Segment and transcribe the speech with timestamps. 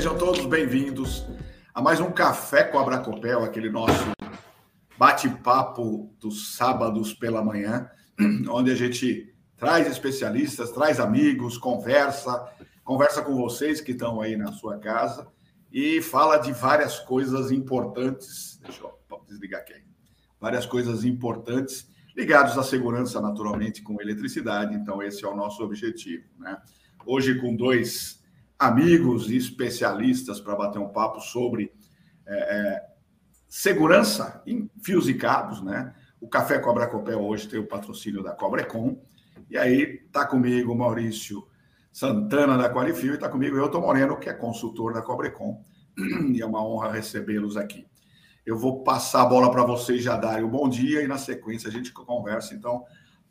[0.00, 1.26] Sejam todos bem-vindos
[1.74, 4.10] a mais um Café com a Bracopel, aquele nosso
[4.96, 7.86] bate-papo dos sábados pela manhã,
[8.48, 12.50] onde a gente traz especialistas, traz amigos, conversa,
[12.82, 15.28] conversa com vocês que estão aí na sua casa
[15.70, 18.58] e fala de várias coisas importantes.
[18.62, 19.84] Deixa eu desligar aqui.
[20.40, 24.74] Várias coisas importantes ligados à segurança, naturalmente, com eletricidade.
[24.74, 26.24] Então, esse é o nosso objetivo.
[26.38, 26.56] Né?
[27.04, 28.19] Hoje, com dois
[28.60, 31.72] amigos e especialistas para bater um papo sobre
[32.26, 32.86] é, é,
[33.48, 35.62] segurança em fios e cabos.
[35.62, 35.94] Né?
[36.20, 39.02] O Café Cobra Copel hoje tem o patrocínio da Cobrecon.
[39.48, 41.48] E aí está comigo Maurício
[41.90, 45.64] Santana da Qualifio e está comigo eu, Tom Moreno, que é consultor da Cobrecon.
[46.32, 47.86] E é uma honra recebê-los aqui.
[48.44, 51.68] Eu vou passar a bola para vocês já darem o bom dia e na sequência
[51.68, 52.54] a gente conversa.
[52.54, 52.84] Então,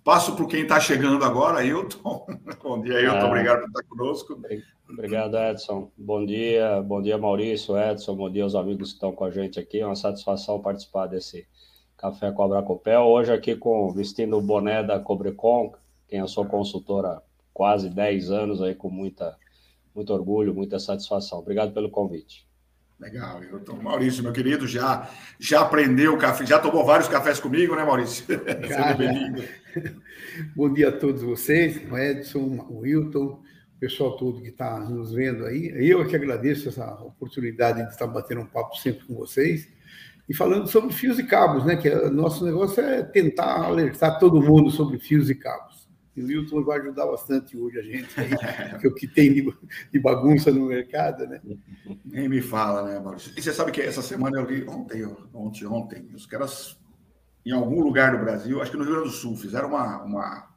[0.03, 2.25] passo para quem está chegando agora, Ailton.
[2.64, 3.17] bom dia, Ailton.
[3.17, 4.41] Ah, obrigado por estar conosco.
[4.89, 5.91] Obrigado, Edson.
[5.95, 8.16] Bom dia, bom dia, Maurício, Edson.
[8.16, 9.80] Bom dia aos amigos que estão com a gente aqui.
[9.80, 11.47] É uma satisfação participar desse
[11.95, 13.02] Café com a Bracopel.
[13.02, 15.73] Hoje aqui com vestindo o boné da Cobrecon,
[16.08, 17.22] quem eu sou consultora há
[17.53, 19.38] quase 10 anos aí com muita
[19.94, 21.39] muito orgulho, muita satisfação.
[21.39, 22.48] Obrigado pelo convite.
[23.00, 23.81] Legal, Hilton.
[23.81, 28.25] Maurício, meu querido, já, já aprendeu café, já tomou vários cafés comigo, né, Maurício?
[28.28, 29.41] Seja bem-vindo.
[30.53, 33.41] Bom dia a todos vocês, o Edson, o Hilton,
[33.78, 35.72] o pessoal todo que está nos vendo aí.
[35.75, 39.69] Eu é que agradeço essa oportunidade de estar batendo um papo sempre com vocês
[40.28, 41.78] e falando sobre fios e cabos, né?
[41.78, 45.69] Que é, nosso negócio é tentar alertar todo mundo sobre fios e cabos.
[46.20, 48.30] E o Wilton vai ajudar bastante hoje a gente aí,
[48.72, 49.53] porque o que tem de,
[49.89, 51.39] de, bagunça no mercado, né?
[52.03, 53.31] Nem me fala, né, Maurício?
[53.38, 56.78] E você sabe que essa semana eu li, ontem, ontem, ontem, os caras,
[57.45, 60.47] em algum lugar do Brasil, acho que no Rio Grande do Sul, fizeram uma, uma,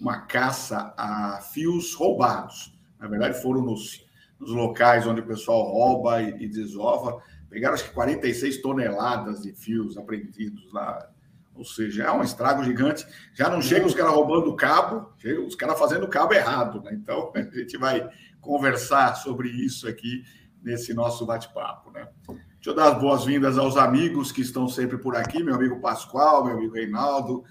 [0.00, 2.74] uma caça a fios roubados.
[2.98, 4.06] Na verdade, foram nos,
[4.40, 7.22] nos locais onde o pessoal rouba e, e desova.
[7.50, 11.11] Pegaram, acho que 46 toneladas de fios apreendidos lá
[11.54, 13.06] ou seja, é um estrago gigante.
[13.34, 16.82] Já não chega os caras roubando o cabo, chega os caras fazendo o cabo errado.
[16.82, 16.92] Né?
[16.94, 18.08] Então, a gente vai
[18.40, 20.24] conversar sobre isso aqui
[20.62, 21.90] nesse nosso bate-papo.
[21.90, 22.08] Né?
[22.26, 26.44] Deixa eu dar as boas-vindas aos amigos que estão sempre por aqui, meu amigo Pascoal,
[26.44, 27.44] meu amigo Reinaldo,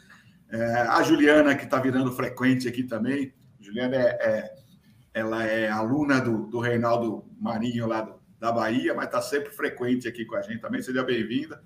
[0.49, 3.33] é, a Juliana, que está virando frequente aqui também.
[3.59, 4.53] Juliana é, é,
[5.13, 10.07] ela é aluna do, do Reinaldo Marinho, lá do, da Bahia, mas está sempre frequente
[10.07, 10.81] aqui com a gente também.
[10.81, 11.61] Seja bem-vinda.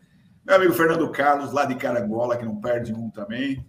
[0.46, 3.66] Meu amigo Fernando Carlos, lá de Carangola, que não perde um também.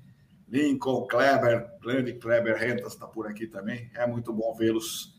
[0.46, 3.90] Lincoln, Kleber, grande Kleber Rentas está por aqui também.
[3.94, 5.18] É muito bom vê-los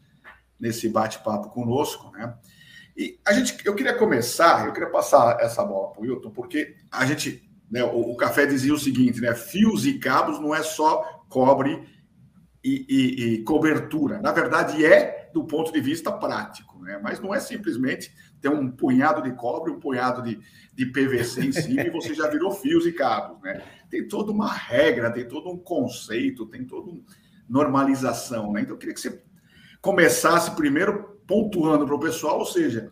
[0.59, 2.37] nesse bate-papo conosco, né?
[2.95, 6.75] E a gente, eu queria começar, eu queria passar essa bola para o Wilton, porque
[6.91, 9.33] a gente, né, o, o, café dizia o seguinte, né?
[9.33, 11.89] Fios e cabos não é só cobre
[12.63, 14.21] e, e, e cobertura.
[14.21, 16.99] Na verdade, é do ponto de vista prático, né?
[17.01, 18.11] Mas não é simplesmente
[18.41, 20.39] ter um punhado de cobre, um punhado de,
[20.73, 23.61] de PVC em cima e você já virou fios e cabos, né?
[23.89, 27.01] Tem toda uma regra, tem todo um conceito, tem toda uma
[27.47, 28.61] normalização, né?
[28.61, 29.21] Então eu queria que você
[29.81, 32.91] começasse primeiro pontuando para o pessoal, ou seja,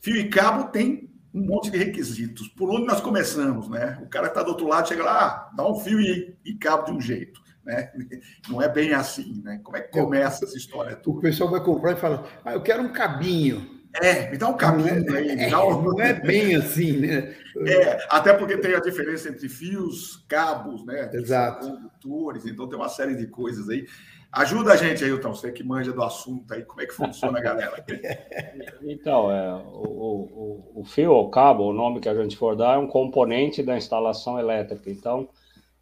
[0.00, 2.48] fio e cabo tem um monte de requisitos.
[2.48, 3.98] Por onde nós começamos, né?
[4.02, 6.54] O cara que está do outro lado chega lá, ah, dá um fio e, e
[6.54, 7.40] cabo de um jeito.
[7.64, 7.90] Né?
[8.48, 9.60] Não é bem assim, né?
[9.62, 10.98] Como é que começa essa história?
[11.04, 13.75] O pessoal vai comprar e fala: ah, eu quero um cabinho.
[14.00, 15.50] É, me dá um caminho é, aí.
[15.50, 15.82] É, um...
[15.82, 17.34] Não é bem assim, né?
[17.66, 21.10] É, até porque tem a diferença entre fios, cabos, né?
[21.12, 21.66] Exato.
[21.66, 23.86] Condutores, então tem uma série de coisas aí.
[24.32, 27.40] Ajuda a gente aí, Hilton, você que manja do assunto aí, como é que funciona,
[27.40, 27.82] galera?
[28.82, 32.74] Então, é, o, o, o fio ou cabo, o nome que a gente for dar,
[32.74, 34.90] é um componente da instalação elétrica.
[34.90, 35.28] Então,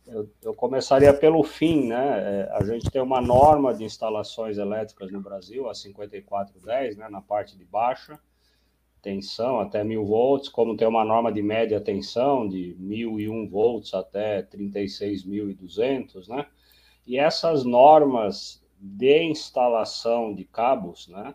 [0.07, 2.47] eu, eu, começaria pelo fim, né?
[2.47, 7.09] É, a gente tem uma norma de instalações elétricas no Brasil, a 5410, né?
[7.09, 8.19] Na parte de baixa
[9.05, 14.43] tensão até 1000 volts, como tem uma norma de média tensão de 1001 volts até
[14.43, 16.47] 36.200, né?
[17.07, 21.35] E essas normas de instalação de cabos, né?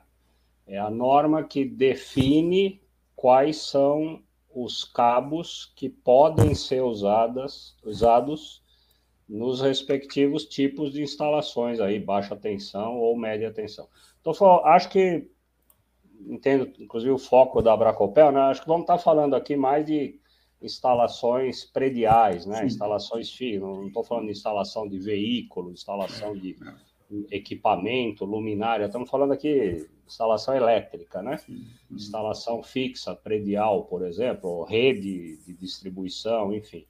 [0.65, 2.81] É a norma que define
[3.15, 4.21] quais são
[4.63, 8.61] os cabos que podem ser usadas, usados
[9.27, 13.87] nos respectivos tipos de instalações aí, baixa tensão ou média tensão.
[14.19, 14.33] Então,
[14.65, 15.29] acho que
[16.27, 18.41] entendo, inclusive, o foco da Abracopel, né?
[18.41, 20.19] Acho que vamos estar falando aqui mais de
[20.61, 22.61] instalações prediais, né?
[22.61, 22.65] Sim.
[22.65, 26.57] Instalações FII, não estou falando de instalação de veículo, instalação de
[27.31, 31.39] equipamento, luminária, estamos falando aqui instalação elétrica, né?
[31.89, 36.85] Instalação fixa, predial, por exemplo, rede de distribuição, enfim.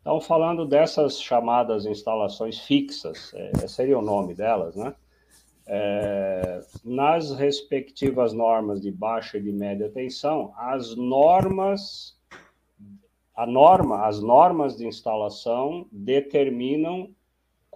[0.00, 4.94] Então, falando dessas chamadas instalações fixas, é, seria o nome delas, né?
[5.66, 12.16] é, nas respectivas normas de baixa e de média tensão, as normas,
[13.34, 17.10] a norma, as normas de instalação determinam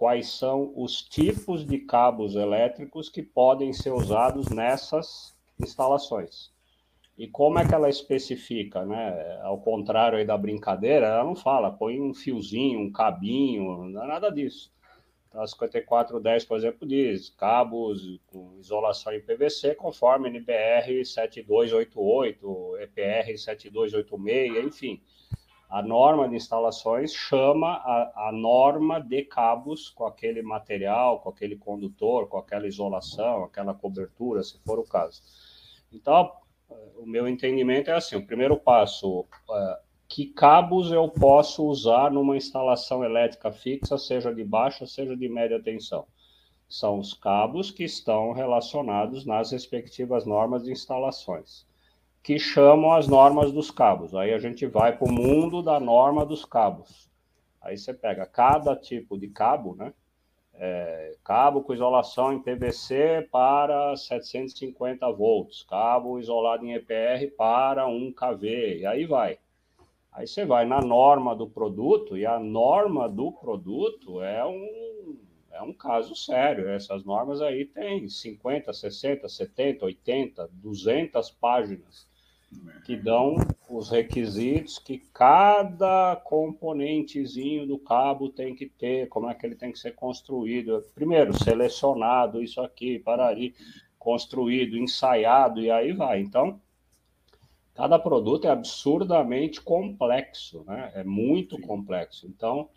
[0.01, 6.51] quais são os tipos de cabos elétricos que podem ser usados nessas instalações.
[7.15, 9.39] E como é que ela especifica, né?
[9.43, 14.07] Ao contrário aí da brincadeira, ela não fala, põe um fiozinho, um cabinho, não é
[14.07, 14.73] nada disso.
[15.29, 23.37] Então, a 5410, por exemplo, diz cabos com isolação em PVC conforme NBR 7288, EPR
[23.37, 24.99] 7286, enfim.
[25.71, 31.55] A norma de instalações chama a, a norma de cabos com aquele material, com aquele
[31.55, 35.21] condutor, com aquela isolação, aquela cobertura, se for o caso.
[35.89, 36.29] Então,
[36.97, 39.25] o meu entendimento é assim: o primeiro passo, uh,
[40.09, 45.61] que cabos eu posso usar numa instalação elétrica fixa, seja de baixa, seja de média
[45.63, 46.05] tensão.
[46.67, 51.65] São os cabos que estão relacionados nas respectivas normas de instalações,
[52.23, 54.13] que chamam as normas dos cabos.
[54.15, 57.09] Aí a gente vai para o mundo da norma dos cabos.
[57.61, 59.93] Aí você pega cada tipo de cabo, né?
[60.53, 68.11] É, cabo com isolação em PVC para 750 volts, cabo isolado em EPR para 1
[68.11, 69.39] kV, e aí vai.
[70.11, 75.17] Aí você vai na norma do produto, e a norma do produto é um,
[75.51, 76.69] é um caso sério.
[76.69, 82.10] Essas normas aí têm 50, 60, 70, 80, 200 páginas
[82.83, 83.35] que dão
[83.69, 89.71] os requisitos que cada componentezinho do cabo tem que ter, como é que ele tem
[89.71, 90.83] que ser construído.
[90.93, 93.53] Primeiro, selecionado, isso aqui, para ali,
[93.97, 96.19] construído, ensaiado, e aí vai.
[96.19, 96.59] Então,
[97.73, 100.91] cada produto é absurdamente complexo, né?
[100.95, 101.61] É muito Sim.
[101.61, 102.27] complexo.
[102.27, 102.69] Então,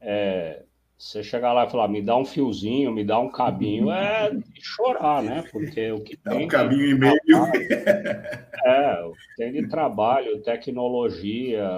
[0.00, 0.64] é,
[0.98, 5.22] você chegar lá e falar, me dá um fiozinho, me dá um cabinho, é chorar,
[5.22, 5.44] né?
[5.52, 6.46] Porque o que dá tem.
[6.46, 7.12] um cabinho e meio.
[8.64, 11.68] é, o que tem de trabalho, tecnologia.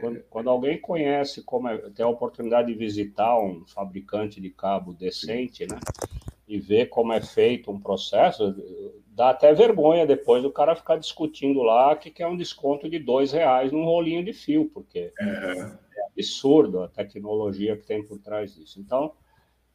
[0.00, 4.94] Quando, quando, alguém conhece como é, tem a oportunidade de visitar um fabricante de cabo
[4.94, 5.78] decente, né?
[6.48, 8.54] E ver como é feito um processo,
[9.08, 13.32] dá até vergonha depois do cara ficar discutindo lá que quer um desconto de dois
[13.32, 15.83] reais num rolinho de fio, porque é.
[16.16, 18.80] Absurdo a tecnologia que tem por trás disso.
[18.80, 19.12] Então,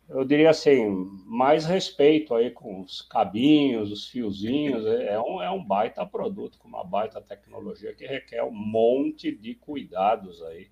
[0.09, 0.89] eu diria assim,
[1.25, 6.57] mais respeito aí com os cabinhos, os fiozinhos, é, é um, é um baita produto
[6.57, 10.68] com uma baita tecnologia que requer um monte de cuidados aí,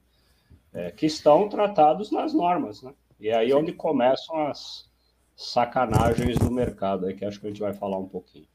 [0.73, 2.93] é, que estão tratados nas normas, né?
[3.19, 4.89] E é aí onde começam as
[5.35, 8.47] sacanagens do mercado, aí que acho que a gente vai falar um pouquinho.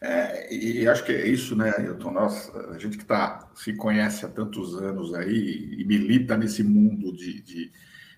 [0.00, 2.16] É, e acho que é isso, né, Ailton?
[2.18, 7.42] A gente que tá, se conhece há tantos anos aí e milita nesse mundo de,
[7.42, 7.72] de,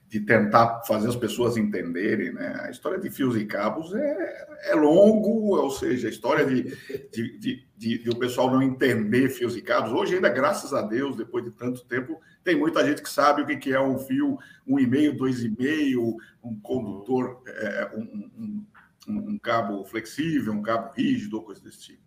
[0.07, 2.61] de, tentar fazer as pessoas entenderem, né?
[2.65, 6.65] A história de fios e cabos é, é longo, ou seja, a história de,
[7.11, 9.91] de, de, de, de o pessoal não entender fios e cabos.
[9.91, 13.59] Hoje, ainda, graças a Deus, depois de tanto tempo, tem muita gente que sabe o
[13.59, 18.67] que é um fio, um e meio, dois e meio, um condutor, é, um, um
[19.09, 22.03] um, um cabo flexível, um cabo rígido ou coisa desse tipo.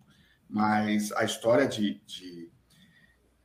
[0.48, 2.50] Mas a história de, de,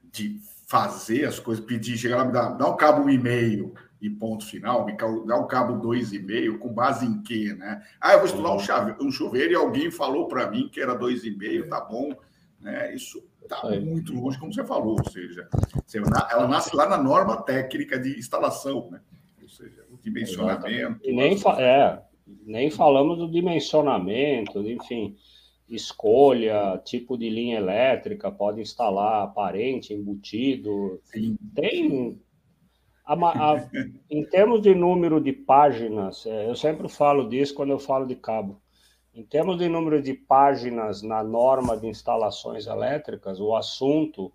[0.04, 3.74] de fazer as coisas, pedir, chegar lá, me dar, dá um cabo um e meio
[4.02, 7.84] e ponto final, me dá um cabo dois e meio, com base em quê, né?
[8.00, 10.94] Ah, eu vou estudar um, chave, um chuveiro e alguém falou para mim que era
[10.94, 12.16] dois e meio, tá bom,
[12.62, 12.94] né?
[12.94, 15.50] Isso está muito longe, como você falou, ou seja,
[16.32, 19.02] ela nasce lá na norma técnica de instalação, né?
[19.42, 21.00] Ou seja, o dimensionamento.
[21.04, 22.02] E nem é,
[22.46, 25.16] nem falamos do dimensionamento, enfim,
[25.68, 31.00] escolha, tipo de linha elétrica, pode instalar aparente, embutido.
[31.04, 31.38] Sim.
[31.54, 32.20] Tem.
[33.06, 33.70] A, a,
[34.10, 38.16] em termos de número de páginas, é, eu sempre falo disso quando eu falo de
[38.16, 38.62] cabo.
[39.14, 44.32] Em termos de número de páginas na norma de instalações elétricas, o assunto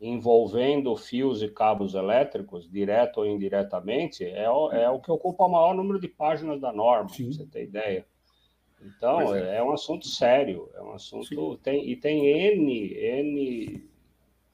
[0.00, 5.48] envolvendo fios e cabos elétricos, direto ou indiretamente, é o, é o que ocupa o
[5.48, 8.06] maior número de páginas da norma, para você ter ideia.
[8.82, 9.56] Então, é.
[9.56, 9.62] é.
[9.62, 11.58] um assunto sério, é um assunto.
[11.58, 13.90] Tem, e tem N, N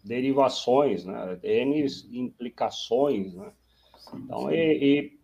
[0.04, 1.38] derivações, né?
[1.42, 3.34] N implicações.
[3.34, 3.52] Né?
[4.14, 5.16] Então, e, e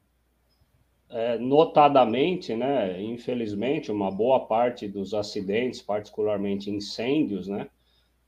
[1.11, 7.69] é, notadamente, né, infelizmente, uma boa parte dos acidentes, particularmente incêndios, né,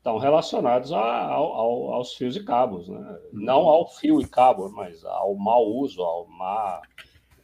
[0.04, 3.18] estão relacionados a, ao, aos fios e cabos, né?
[3.32, 6.82] Não ao fio e cabo, mas ao mau uso, ao, má,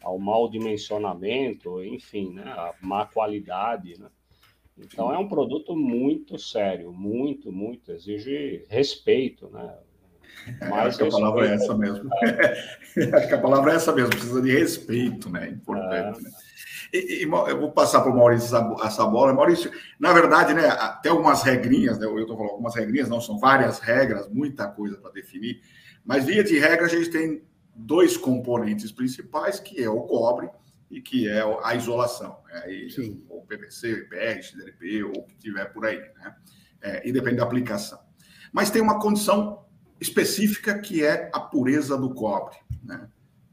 [0.03, 2.45] ao mau dimensionamento, enfim, né?
[2.45, 4.11] A má qualidade, né?
[4.77, 9.79] Então é um produto muito sério, muito, muito, exige respeito, né?
[10.61, 12.11] É, acho que a palavra é essa mesmo.
[13.17, 15.49] acho que a palavra é essa mesmo, precisa de respeito, né?
[15.49, 16.21] Importante.
[16.21, 16.23] É.
[16.23, 16.31] Né?
[16.93, 19.33] E, e, eu vou passar para o Maurício essa bola.
[19.33, 20.69] Maurício, na verdade, né,
[21.03, 24.97] tem algumas regrinhas, né, eu estou falando algumas regrinhas, não são várias regras, muita coisa
[24.97, 25.61] para definir,
[26.05, 27.45] mas via de regra a gente tem
[27.75, 30.51] dois componentes principais, que é o cobre
[30.91, 32.39] e que é a isolação.
[32.49, 32.89] Né?
[32.91, 33.25] Sim.
[33.29, 36.35] o PVC, PR, XLP, ou o que tiver por aí, né?
[36.83, 38.01] É, e depende da aplicação.
[38.53, 39.65] Mas tem uma condição
[40.01, 43.09] específica que é a pureza do cobre, né?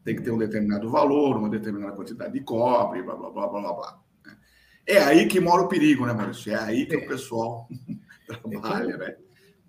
[0.08, 3.74] tem que ter um determinado valor, uma determinada quantidade de cobre, blá, blá, blá, blá,
[3.74, 4.00] blá.
[4.26, 4.38] Né?
[4.88, 6.54] É aí que mora o perigo, né, Maurício?
[6.54, 7.00] É aí que é.
[7.00, 7.68] o pessoal
[8.26, 9.16] trabalha, é, né?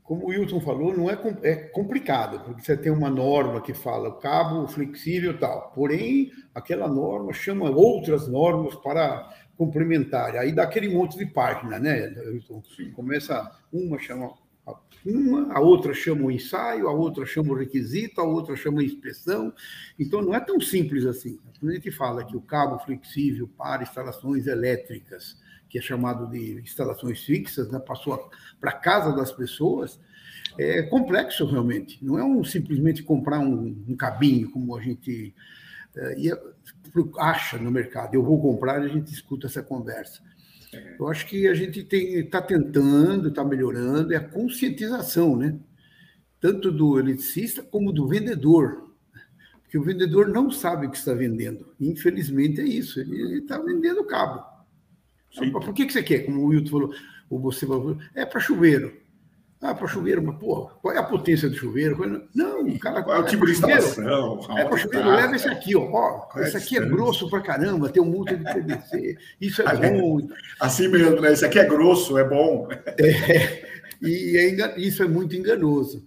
[0.00, 4.16] Como o Wilton falou, não é, é complicado, porque você tem uma norma que fala
[4.20, 5.72] cabo flexível e tal.
[5.72, 10.36] Porém, aquela norma chama outras normas para complementar.
[10.36, 12.62] Aí dá aquele monte de página, né, Wilton?
[12.94, 14.32] Começa, uma chama
[15.04, 18.84] uma, a outra chama o ensaio, a outra chama o requisito, a outra chama a
[18.84, 19.52] inspeção.
[19.98, 21.38] Então, não é tão simples assim.
[21.58, 25.36] Quando a gente fala que o cabo flexível para instalações elétricas,
[25.68, 30.00] que é chamado de instalações fixas, né, passou para casa das pessoas,
[30.58, 32.04] é complexo realmente.
[32.04, 35.34] Não é um, simplesmente comprar um, um cabinho, como a gente
[35.96, 36.16] é,
[37.18, 38.14] acha no mercado.
[38.14, 40.22] Eu vou comprar e a gente escuta essa conversa.
[40.98, 45.58] Eu acho que a gente está tentando, está melhorando, é a conscientização, né?
[46.40, 48.88] Tanto do eletricista como do vendedor.
[49.62, 51.74] Porque o vendedor não sabe o que está vendendo.
[51.80, 54.44] Infelizmente é isso, ele está vendendo cabo.
[55.32, 55.50] Sim.
[55.50, 56.20] Por que, que você quer?
[56.20, 56.94] Como o Wilton falou,
[57.28, 59.07] ou você falou, é para chuveiro.
[59.60, 62.28] Ah, para chuveiro, mas, pô, qual é a potência do chuveiro?
[62.32, 63.02] Não, o cara.
[63.02, 64.40] Qual é o tipo de instalação?
[64.56, 65.82] É para chuveiro, leva esse aqui, ó.
[65.90, 69.18] ó esse aqui é grosso para caramba, tem um monte de PVC.
[69.40, 69.64] Isso é
[69.98, 70.20] bom.
[70.60, 71.32] Assim mesmo, né?
[71.32, 72.68] Esse aqui é grosso, é bom.
[74.00, 76.06] É, e é, isso é muito enganoso.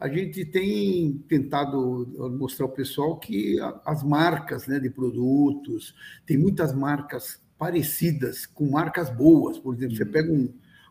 [0.00, 6.72] A gente tem tentado mostrar ao pessoal que as marcas né, de produtos, tem muitas
[6.72, 9.58] marcas parecidas com marcas boas.
[9.58, 10.48] Por exemplo, você pega um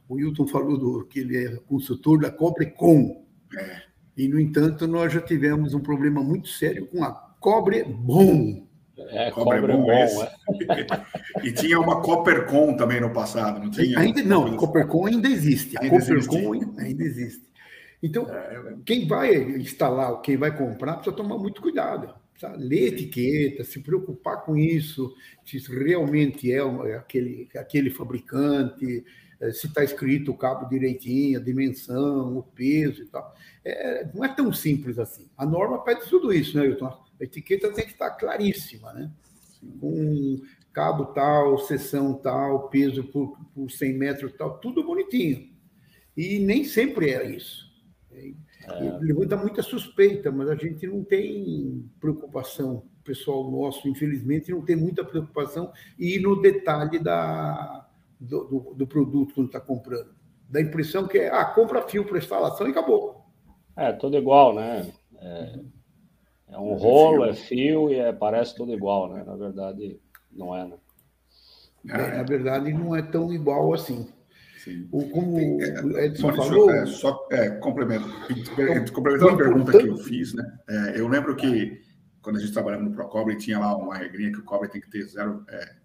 [0.08, 3.26] o Wilton falou do, que ele é consultor da Cobrecon.
[3.58, 3.82] É.
[4.16, 8.68] E, no entanto, nós já tivemos um problema muito sério com a Cobre Bom.
[8.98, 9.86] É, Cobre, Cobre Bom.
[9.86, 10.28] bom é.
[11.48, 14.00] e tinha uma Coppercon também no passado, não tinha?
[14.00, 15.78] Ainda, não, a Coppercon ainda existe.
[15.78, 16.80] A ainda Coppercon existe.
[16.80, 17.48] ainda existe.
[18.02, 22.14] Então, é, quem vai instalar, quem vai comprar, precisa tomar muito cuidado.
[22.32, 26.60] Precisa ler etiqueta, se preocupar com isso, se realmente é
[26.96, 29.04] aquele, aquele fabricante, é,
[29.53, 33.34] se está escrito o cabo direitinho, a dimensão, o peso e tal.
[33.63, 35.29] É, não é tão simples assim.
[35.38, 36.88] A norma pede tudo isso, né, Ailton?
[36.88, 39.12] A etiqueta tem que estar claríssima, né?
[39.79, 40.41] Com
[40.74, 45.50] cabo tal, seção tal, peso por, por 100 metros tal, tudo bonitinho.
[46.15, 47.67] E nem sempre é isso.
[48.12, 48.98] É.
[49.00, 52.84] Levanta muita suspeita, mas a gente não tem preocupação.
[53.00, 57.87] O pessoal nosso, infelizmente, não tem muita preocupação e no detalhe da,
[58.20, 60.16] do, do, do produto quando está comprando.
[60.50, 63.26] Dá a impressão que é, ah, compra fio para instalação e acabou.
[63.76, 64.92] É, tudo igual, né?
[65.20, 65.60] É,
[66.50, 69.24] é um rolo, é fio e é, parece tudo igual, né?
[69.26, 70.00] Na verdade,
[70.32, 70.78] não é, né?
[71.90, 74.08] É, na verdade, não é tão igual assim.
[74.64, 74.88] Sim.
[74.92, 76.72] O, como o é, Edson falou.
[76.72, 78.06] É, só é, complemento,
[78.94, 80.44] complementando a pergunta que eu fiz, né?
[80.68, 81.82] É, eu lembro que
[82.22, 84.90] quando a gente trabalhava no Procobre, tinha lá uma regrinha que o cobre tem que
[84.90, 85.76] ter zero, é,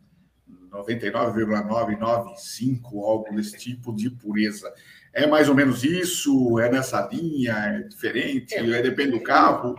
[0.73, 4.73] 99,995, algo desse tipo de pureza.
[5.12, 6.59] É mais ou menos isso?
[6.59, 7.52] É nessa linha?
[7.52, 8.55] É diferente?
[8.55, 9.76] É, é depende do carro?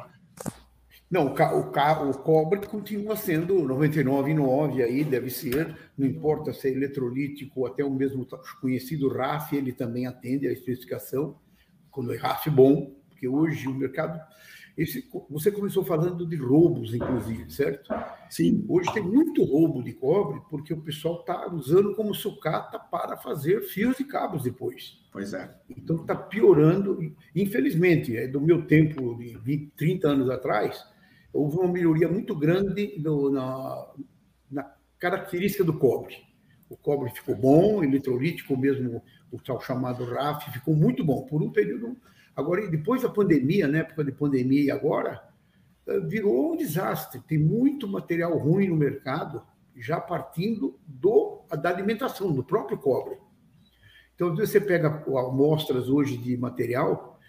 [1.10, 6.72] Não, o, carro, o cobre continua sendo 99,9 aí, deve ser, não importa se é
[6.72, 8.28] eletrolítico ou até o mesmo
[8.60, 11.40] conhecido RAF, ele também atende à especificação,
[11.92, 14.20] quando é RAF bom, porque hoje o mercado
[14.76, 17.94] esse, você começou falando de roubos, inclusive, certo?
[18.30, 18.66] Sim.
[18.68, 23.62] Hoje tem muito roubo de cobre porque o pessoal está usando como sucata para fazer
[23.62, 25.00] fios e cabos depois.
[25.12, 25.56] Pois é.
[25.70, 26.98] Então está piorando.
[27.36, 30.84] Infelizmente, é do meu tempo de 20, 30 anos atrás,
[31.32, 32.96] houve uma melhoria muito grande
[33.32, 33.94] na,
[34.50, 36.16] na característica do cobre.
[36.68, 41.52] O cobre ficou bom, eletrolítico mesmo, o tal chamado RAF, ficou muito bom por um
[41.52, 41.96] período
[42.36, 45.24] Agora, depois da pandemia, na época de pandemia e agora,
[45.88, 47.22] eh, virou um desastre.
[47.28, 49.44] Tem muito material ruim no mercado,
[49.76, 53.18] já partindo do, da alimentação, do próprio cobre.
[54.16, 57.20] Então, você pega amostras hoje de material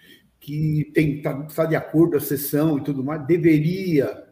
[0.45, 4.29] que está tá de acordo a sessão e tudo mais, deveria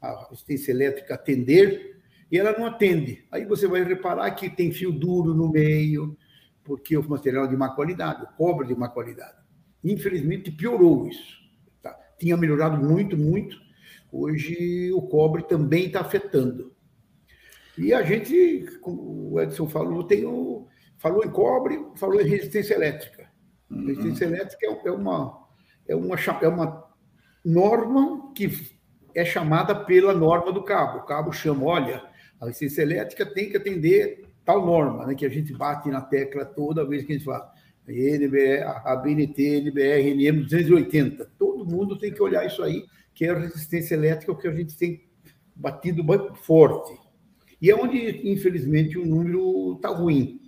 [0.00, 3.24] a assistência elétrica atender, e ela não atende.
[3.32, 6.16] Aí você vai reparar que tem fio duro no meio,
[6.62, 9.36] porque o material é de má qualidade, o cobre é de má qualidade.
[9.86, 11.36] Infelizmente, piorou isso.
[12.18, 13.56] tinha melhorado muito, muito.
[14.10, 16.74] Hoje o cobre também está afetando.
[17.78, 20.66] E a gente, como o Edson falou, tem o,
[20.98, 23.30] falou em cobre, falou em resistência elétrica.
[23.70, 23.86] Uhum.
[23.86, 25.46] Resistência elétrica é, é, uma,
[25.86, 26.84] é, uma, é uma
[27.44, 28.50] norma que
[29.14, 30.98] é chamada pela norma do cabo.
[30.98, 32.02] O cabo chama, olha,
[32.40, 36.44] a resistência elétrica tem que atender tal norma, né, que a gente bate na tecla
[36.44, 37.52] toda vez que a gente fala.
[37.88, 41.30] NBR, a BNT, NBR, NM 280.
[41.38, 44.54] Todo mundo tem que olhar isso aí, que é a resistência elétrica, o que a
[44.54, 45.04] gente tem
[45.54, 46.98] batido forte.
[47.60, 50.40] E é onde, infelizmente, o número está ruim.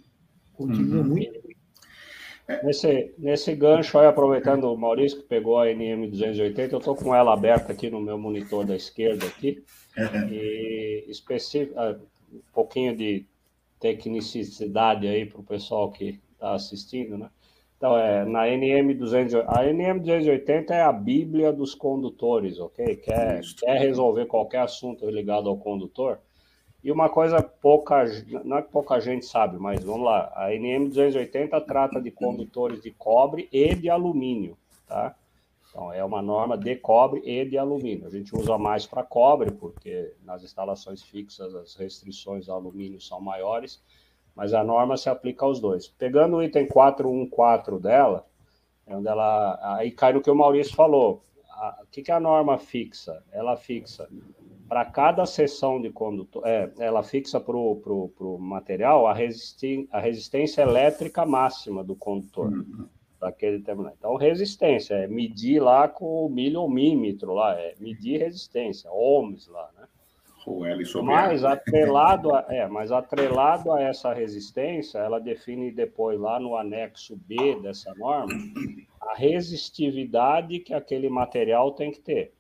[0.52, 1.08] Continua uhum.
[1.08, 1.48] muito ruim.
[2.64, 7.32] Nesse, nesse gancho aí, aproveitando o Maurício que pegou a NM280, eu estou com ela
[7.32, 9.62] aberta aqui no meu monitor da esquerda aqui.
[10.30, 11.98] E específico, ah,
[12.32, 13.26] um pouquinho de
[13.80, 17.28] tecnicidade aí para o pessoal que está assistindo, né?
[17.76, 22.96] Então, é, na NM280, a NM280 é a bíblia dos condutores, ok?
[22.96, 26.18] Quer, quer resolver qualquer assunto ligado ao condutor,
[26.82, 28.04] e uma coisa pouca,
[28.44, 32.90] não é que pouca gente sabe, mas vamos lá, a NM280 trata de condutores de
[32.92, 35.14] cobre e de alumínio, tá?
[35.68, 38.06] Então é uma norma de cobre e de alumínio.
[38.06, 43.20] A gente usa mais para cobre, porque nas instalações fixas as restrições ao alumínio são
[43.20, 43.82] maiores,
[44.38, 45.88] mas a norma se aplica aos dois.
[45.88, 48.24] Pegando o item 414 dela,
[48.86, 49.58] é onde ela.
[49.76, 51.24] Aí cai no que o Maurício falou.
[51.82, 53.20] O que, que a norma fixa?
[53.32, 54.08] Ela fixa
[54.68, 59.88] para cada seção de condutor, é, ela fixa para o pro, pro material a, resisti
[59.90, 62.52] a resistência elétrica máxima do condutor.
[62.52, 62.86] Uhum.
[63.20, 63.92] Daquele terminal.
[63.98, 69.88] Então, resistência é medir lá com o milhomímetro lá, é medir resistência, ohms lá, né?
[70.48, 76.18] O L sobre mas atrelado a, é, mas atrelado a essa resistência, ela define depois
[76.18, 78.32] lá no anexo B dessa norma
[79.00, 82.32] a resistividade que aquele material tem que ter.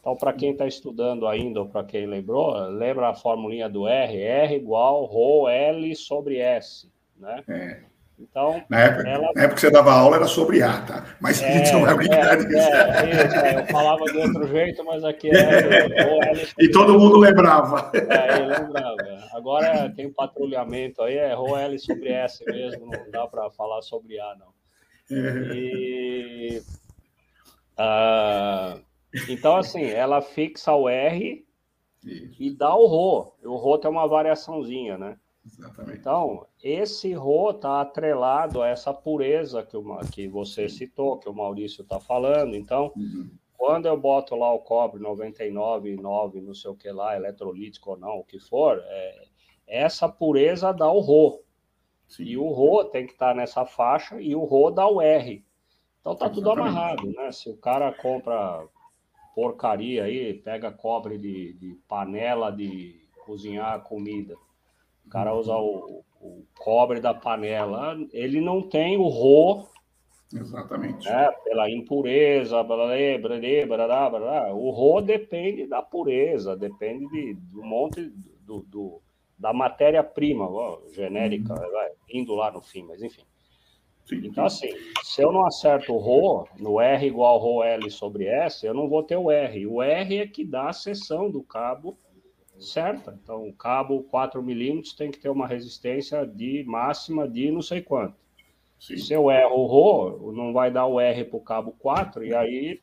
[0.00, 4.16] Então, para quem está estudando ainda, ou para quem lembrou, lembra a formulinha do R?
[4.16, 7.42] R igual ρ L sobre S, né?
[7.48, 7.95] É.
[8.18, 9.32] Então, na época, ela...
[9.34, 11.16] na época que você dava aula era sobre A, tá?
[11.20, 12.56] Mas é, a gente não vai brincar disso.
[12.56, 17.90] É, é, é, eu falava de outro jeito, mas aqui é E todo mundo lembrava.
[17.94, 18.96] É, eu lembrava.
[19.32, 23.82] Agora tem um patrulhamento aí, é ρ L sobre S mesmo, não dá para falar
[23.82, 24.56] sobre A, não.
[25.10, 25.54] É.
[25.54, 26.62] E...
[27.78, 28.80] Uh,
[29.28, 31.44] então, assim, ela fixa o R
[32.02, 32.42] Isso.
[32.42, 33.32] e dá o Rho.
[33.44, 35.16] O Rho tem uma variaçãozinha, né?
[35.46, 35.98] Exatamente.
[35.98, 41.34] Então, esse Rho está atrelado a essa pureza que, uma, que você citou, que o
[41.34, 42.56] Maurício está falando.
[42.56, 43.30] Então, uhum.
[43.56, 48.18] quando eu boto lá o cobre 99,9, não sei o que lá, eletrolítico ou não,
[48.18, 49.24] o que for, é,
[49.66, 51.40] essa pureza dá o Rho.
[52.08, 52.24] Sim.
[52.24, 55.44] E o Rho tem que estar tá nessa faixa e o Rho dá o R.
[56.00, 56.34] Então tá Exatamente.
[56.34, 57.32] tudo amarrado, né?
[57.32, 58.66] Se o cara compra
[59.34, 64.34] porcaria aí, pega cobre de, de panela de cozinhar comida.
[65.06, 69.68] O cara usa o, o, cobre da panela, ele não tem o ro.
[70.32, 71.08] Exatamente.
[71.08, 77.62] Né, pela impureza, blá, blá, blá, blá, o ro depende da pureza, depende de, do
[77.62, 78.12] monte
[78.44, 79.00] do, do
[79.38, 80.48] da matéria-prima,
[80.92, 81.70] genérica, uhum.
[81.70, 83.22] vai, indo lá no fim, mas enfim.
[84.12, 84.68] Então, assim,
[85.02, 88.88] se eu não acerto o Rho, no R igual Rho L sobre S, eu não
[88.88, 89.66] vou ter o R.
[89.66, 91.98] O R é que dá a seção do cabo
[92.58, 93.18] certa.
[93.22, 97.82] Então, o cabo 4 milímetros tem que ter uma resistência de máxima de não sei
[97.82, 98.14] quanto.
[98.78, 98.98] Sim.
[98.98, 102.34] Se eu erro o Rho, não vai dar o R para o cabo 4, e
[102.34, 102.80] aí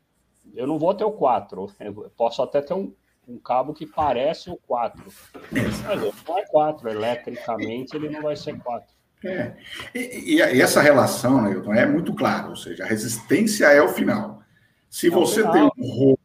[0.55, 1.71] eu não vou ter o 4.
[1.79, 2.93] Eu posso até ter um,
[3.27, 5.03] um cabo que parece o 4.
[5.51, 8.93] Mas não é 4, eletricamente ele não vai ser 4.
[9.25, 9.55] É.
[9.95, 13.87] E, e, essa relação, né, Hilton, é muito clara, ou seja, a resistência é o
[13.87, 14.41] final.
[14.89, 15.53] Se é você final.
[15.53, 16.15] tem um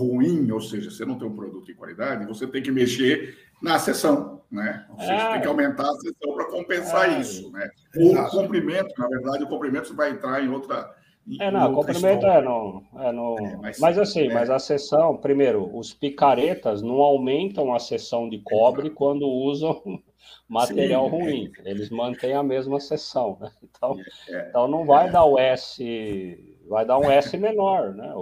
[0.00, 3.78] ruim, ou seja, você não tem um produto de qualidade, você tem que mexer na
[3.78, 4.86] sessão, né?
[4.90, 5.32] Ou seja, é.
[5.32, 7.20] tem que aumentar a sessão para compensar é.
[7.20, 7.68] isso, né?
[7.96, 10.94] O comprimento, na verdade, o comprimento vai entrar em outra.
[11.26, 13.38] Em é, não, comprimento é no, é no...
[13.38, 14.34] É, mas, mas, assim, é.
[14.34, 18.96] mas a sessão, primeiro, os picaretas não aumentam a sessão de cobre Exato.
[18.96, 19.80] quando usam
[20.48, 21.52] material Sim, ruim.
[21.64, 21.70] É.
[21.70, 23.50] Eles mantêm a mesma seção, né?
[23.62, 23.96] Então,
[24.28, 25.10] é, então não vai é.
[25.10, 28.12] dar o S, vai dar um S menor, né?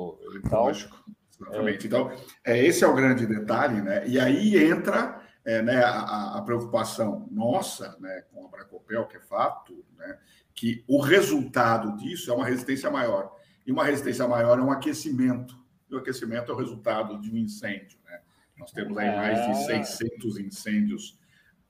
[0.45, 0.97] Então, Lógico,
[1.41, 1.87] exatamente.
[1.87, 2.13] Então,
[2.45, 4.07] é, esse é o grande detalhe, né?
[4.07, 9.21] E aí entra é, né, a, a, preocupação nossa, né, com a Bracopel, que é
[9.21, 10.19] fato, né,
[10.55, 13.35] que o resultado disso é uma resistência maior.
[13.67, 15.57] E uma resistência maior é um aquecimento.
[15.91, 18.21] E o aquecimento é o resultado de um incêndio, né?
[18.59, 20.43] Nós temos aí mais de 600 é.
[20.43, 21.19] incêndios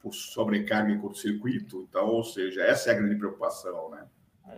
[0.01, 1.87] por sobrecarga e curto-circuito.
[1.89, 4.07] Então, ou seja, essa é a grande preocupação, né?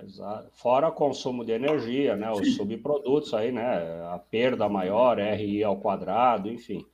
[0.03, 0.49] Exato.
[0.53, 2.31] Fora consumo de energia, né?
[2.31, 2.53] Os Sim.
[2.53, 3.63] subprodutos aí, né?
[4.13, 6.85] A perda maior, RI ao quadrado, enfim.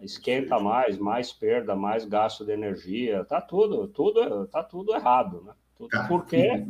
[0.00, 3.24] Esquenta mais, mais perda, mais gasto de energia.
[3.24, 5.52] Tá tudo, tudo, tá tudo errado, né?
[5.76, 6.08] Tudo tá.
[6.08, 6.66] porque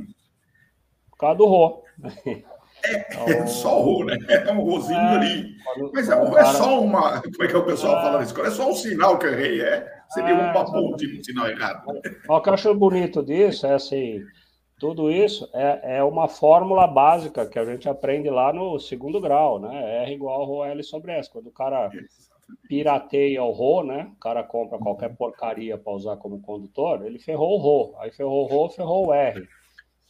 [1.10, 1.84] por causa do RO.
[2.82, 4.16] É, é só o, né?
[4.28, 5.56] É um rosinho é, ali.
[5.62, 6.52] Quando, Mas é, é, cara...
[6.54, 7.20] só uma.
[7.20, 8.02] Como é que é o pessoal é.
[8.02, 8.40] fala isso?
[8.40, 10.00] É só um sinal que eu errei, é.
[10.08, 11.84] Você deu é, uma ponte no sinal errado.
[12.28, 14.24] O que eu acho bonito disso é assim.
[14.80, 19.58] Tudo isso é, é uma fórmula básica que a gente aprende lá no segundo grau,
[19.58, 20.04] né?
[20.04, 21.30] R igual Rho L sobre S.
[21.30, 21.90] Quando o cara
[22.66, 24.10] pirateia o Rho, né?
[24.16, 27.94] O cara compra qualquer porcaria para usar como condutor, ele ferrou o Rho.
[27.98, 29.46] Aí ferrou o Rho, ferrou o R.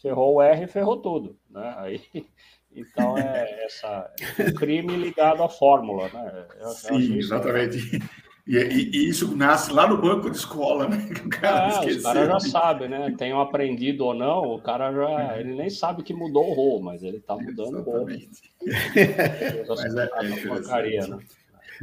[0.01, 1.75] Ferrou o R, ferrou tudo, né?
[1.77, 2.01] Aí
[2.71, 6.47] então é essa é um crime ligado à fórmula, né?
[6.61, 7.99] Eu, Sim, eu exatamente.
[8.47, 11.09] E, e, e, isso nasce lá no banco de escola, né?
[11.25, 13.15] O cara, é, os caras já sabem, né?
[13.17, 15.39] Tenham aprendido ou não, o cara já.
[15.39, 18.07] Ele nem sabe que mudou o rol, mas ele está mudando o rol.
[19.69, 21.19] mas é, é porcaria, né?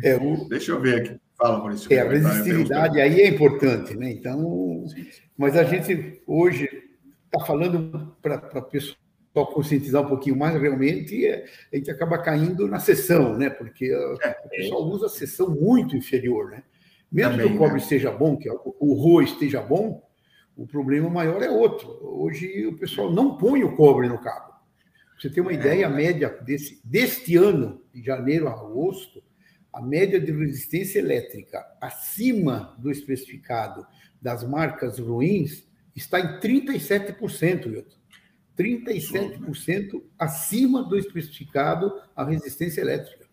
[0.04, 0.48] É, o...
[0.48, 1.20] Deixa eu ver aqui.
[1.38, 1.94] Fala, Maurício.
[1.94, 4.12] É, a resistividade aí é importante, né?
[4.12, 4.86] Então,
[5.38, 6.68] mas a gente hoje
[7.26, 8.98] está falando para a pessoa
[9.38, 11.24] só conscientizar um pouquinho mais, realmente
[11.72, 13.52] a gente acaba caindo na sessão, né?
[13.52, 16.64] Porque é, o pessoal usa a sessão muito inferior, né?
[17.12, 17.80] Mesmo Também, que o cobre né?
[17.80, 20.02] esteja bom, que o RO esteja bom,
[20.56, 22.00] o problema maior é outro.
[22.02, 24.54] Hoje o pessoal não põe o cobre no cabo.
[25.20, 29.24] Você tem uma é, ideia, a média desse, deste ano, de janeiro a agosto,
[29.72, 33.86] a média de resistência elétrica acima do especificado
[34.20, 35.64] das marcas ruins
[35.96, 37.97] está em 37%, Wilton.
[38.58, 43.28] 37% acima do especificado a resistência elétrica.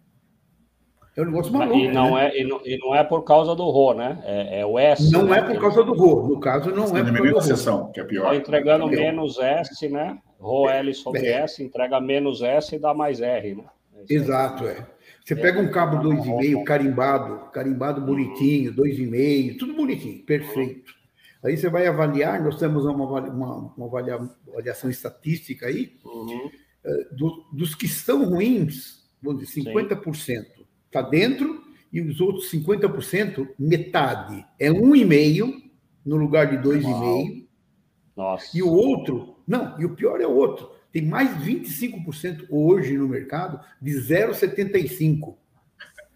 [1.17, 1.79] É um negócio maluco.
[1.79, 2.29] E não, né?
[2.29, 4.21] é, e não, e não, é por causa do RO, né?
[4.25, 5.13] É, é o S.
[5.13, 5.39] Não né?
[5.39, 6.29] é por causa do RO.
[6.29, 8.25] No caso, não é por causa do sessão, que é pior.
[8.25, 10.19] Está entregando é menos S, né?
[10.41, 11.43] RO L sobre é.
[11.43, 13.65] S, entrega menos S e dá mais R, né?
[14.09, 14.85] Exato, é.
[15.25, 20.93] Você pega um cabo 2,5 carimbado, carimbado bonitinho, 2,5, tudo bonitinho, perfeito.
[21.45, 26.51] Aí você vai avaliar, nós temos uma, uma, uma avaliação estatística aí, uhum.
[26.87, 30.45] Eh, do, dos que estão ruins, vamos dizer, 50%
[30.87, 34.45] está dentro e os outros 50%, metade.
[34.59, 35.63] É 1,5
[36.05, 37.47] no lugar de 2,5.
[38.17, 38.57] Nossa.
[38.57, 40.71] E o outro, não, e o pior é o outro.
[40.93, 45.37] Tem mais 25% hoje no mercado de 0,75.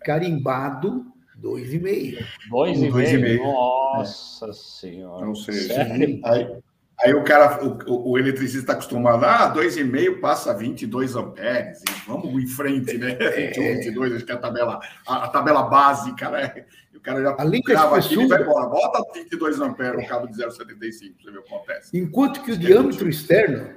[0.04, 1.06] Carimbado
[1.40, 2.18] 2,5.
[2.50, 3.38] 2,5?
[3.38, 5.24] Nossa Senhora.
[5.24, 6.20] Não sei.
[6.24, 6.56] Aí,
[7.00, 12.46] aí o cara, o, o eletricista está acostumado, ah, 2,5 passa 22 amperes, vamos em
[12.46, 13.14] frente, né?
[13.14, 13.74] 21, é.
[13.74, 16.64] 22, acho que é a tabela, a, a tabela básica, né?
[16.92, 18.66] E o cara já Além grava aqui e vai embora.
[18.66, 21.96] Bota 22 amperes no cabo de 0,75, você ver o que acontece.
[21.96, 23.70] Enquanto que o diâmetro externo,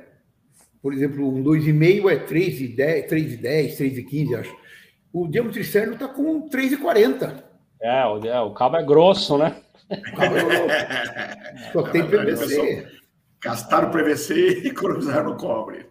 [0.82, 4.58] por exemplo, um 2,5 é 3,10, 3,10, 3,15, acho.
[5.13, 7.50] O diâmetro externo está com 3,40.
[7.81, 9.55] É, o, é, o cabo é grosso, né?
[11.73, 12.87] Só tem PVC.
[13.43, 15.87] Gastaram PVC e cruzaram o cobre.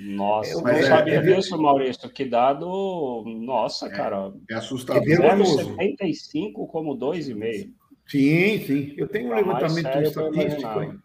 [0.00, 2.10] Nossa, mas não é, sabia é, disso, Maurício.
[2.10, 3.22] Que dado.
[3.26, 4.32] Nossa, é, cara.
[4.50, 5.02] É assustador.
[5.02, 7.70] É 75 como 2,5.
[8.06, 8.94] Sim, sim.
[8.96, 11.04] Eu tenho um tá levantamento estatístico.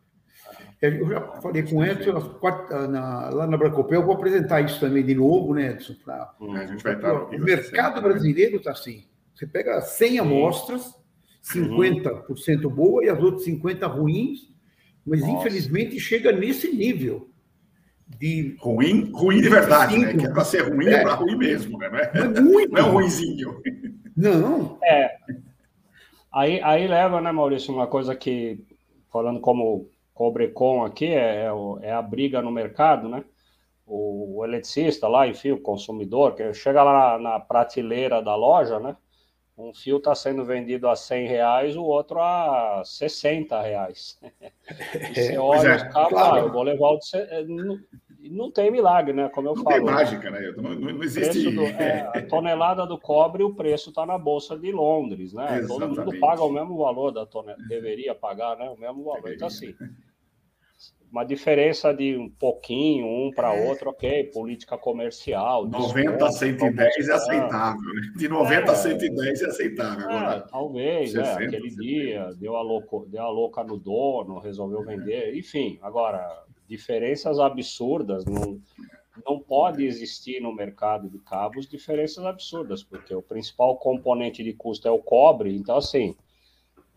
[0.81, 2.13] Eu já falei com o Edson
[2.89, 5.93] na, lá na Bracopel, eu vou apresentar isso também de novo, né, Edson?
[6.05, 9.03] Pra, hum, a gente vai estar o mercado brasileiro está assim.
[9.39, 10.93] Você pega 100 amostras,
[11.41, 12.69] 50% uhum.
[12.69, 14.49] boa e as outras 50 ruins,
[15.05, 15.31] mas Nossa.
[15.31, 17.29] infelizmente chega nesse nível.
[18.05, 20.13] De ruim, ruim de verdade, né?
[20.13, 21.89] Que é para ser ruim, é, é para ruim mesmo, né?
[22.13, 22.73] Não é, muito.
[22.73, 23.61] Não é um ruimzinho.
[24.17, 24.77] Não.
[24.83, 25.15] É.
[26.33, 28.59] Aí, aí leva, né, Maurício, uma coisa que,
[29.09, 31.49] falando como Cobrecon aqui, é, é,
[31.83, 33.23] é a briga no mercado, né?
[33.85, 38.79] O, o eletricista lá, enfim, o consumidor, que chega lá na, na prateleira da loja,
[38.81, 38.97] né?
[39.59, 44.17] Um fio está sendo vendido a 100 reais, o outro a 60 reais.
[44.69, 46.35] E você é, olha, é, cara, claro.
[46.35, 47.17] ah, eu vou levar o de...
[47.17, 47.79] É, não,
[48.29, 49.27] não tem milagre, né?
[49.29, 49.75] Como eu não falo.
[49.75, 50.53] Tem mágica, né?
[50.55, 51.49] Não, não existe.
[51.49, 55.57] Do, é, a tonelada do cobre, o preço está na Bolsa de Londres, né?
[55.57, 55.95] Exatamente.
[55.95, 58.69] Todo mundo paga o mesmo valor da tonelada, deveria pagar, né?
[58.69, 59.23] O mesmo valor.
[59.23, 59.35] Deveria.
[59.37, 59.73] Então, assim,
[61.11, 63.67] uma diferença de um pouquinho, um para é.
[63.67, 65.65] outro, ok, política comercial.
[65.67, 68.01] 90 a 110 é aceitável, né?
[68.15, 70.09] De 90 é, a 110 é aceitável.
[70.09, 71.81] É, talvez, 60, é, aquele 70.
[71.81, 78.25] dia, deu a, louco, deu a louca no dono, resolveu vender, enfim, agora, diferenças absurdas,
[78.25, 78.59] não,
[79.25, 84.87] não pode existir no mercado de cabos diferenças absurdas, porque o principal componente de custo
[84.87, 86.15] é o cobre, então, assim,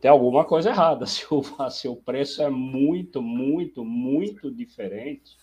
[0.03, 1.07] tem alguma coisa errada.
[1.07, 5.37] Se o, se o preço é muito, muito, muito diferente,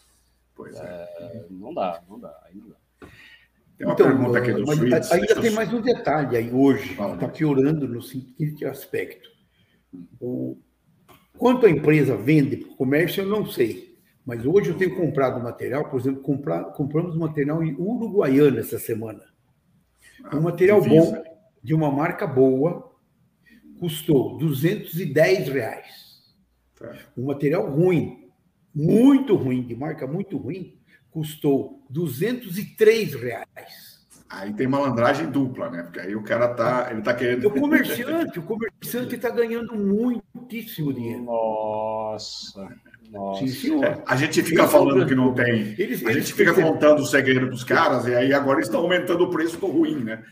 [0.59, 1.09] Pois é.
[1.19, 1.45] é.
[1.49, 2.75] Não dá, não dá, aí não dá.
[3.77, 5.09] Tem uma então, pergunta aqui do Suítes.
[5.09, 9.29] Ainda tem mais um detalhe aí hoje, está piorando no seguinte aspecto.
[10.19, 10.57] O,
[11.37, 13.97] quanto a empresa vende para o comércio, eu não sei.
[14.25, 19.23] Mas hoje eu tenho comprado material, por exemplo, comprar, compramos material em Uruguaiana essa semana.
[20.25, 21.23] Ah, um material bom,
[21.63, 22.88] de uma marca boa,
[23.79, 26.35] custou 210 reais.
[26.77, 26.93] Tá.
[27.17, 28.29] Um material ruim,
[28.73, 30.77] muito ruim, de marca muito ruim,
[31.09, 33.99] custou 203 reais.
[34.29, 35.81] Aí tem malandragem dupla, né?
[35.81, 37.47] Porque aí o cara tá, ele tá querendo.
[37.47, 41.23] O comerciante, o comerciante está ganhando muitíssimo dinheiro.
[41.23, 42.69] Nossa.
[43.11, 43.39] Nossa.
[43.39, 43.83] Sim, senhor.
[43.83, 45.73] É, a gente fica eles falando que não tem.
[45.79, 49.31] Eles, a gente fica contando o segredo dos caras, e aí agora estão aumentando o
[49.31, 50.23] preço do ruim, né?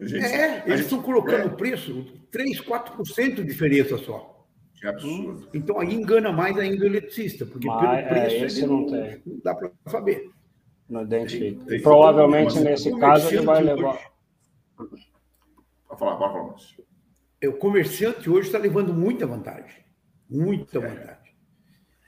[0.00, 1.56] Gente, é, eles estão colocando o é.
[1.56, 4.46] preço 3, 4% de diferença só.
[4.74, 5.48] Que absurdo.
[5.52, 8.80] Então aí engana mais ainda o eletricista, porque Mas, pelo é, preço é, ele não,
[8.80, 10.30] não, não dá para saber.
[10.88, 11.58] Não identifica.
[11.58, 14.00] Tem, tem provavelmente nesse caso ele vai levar.
[14.76, 16.54] Pode falar, pode falar.
[17.42, 19.84] É, o comerciante hoje está levando muita vantagem.
[20.28, 20.80] Muita é.
[20.80, 21.20] vantagem.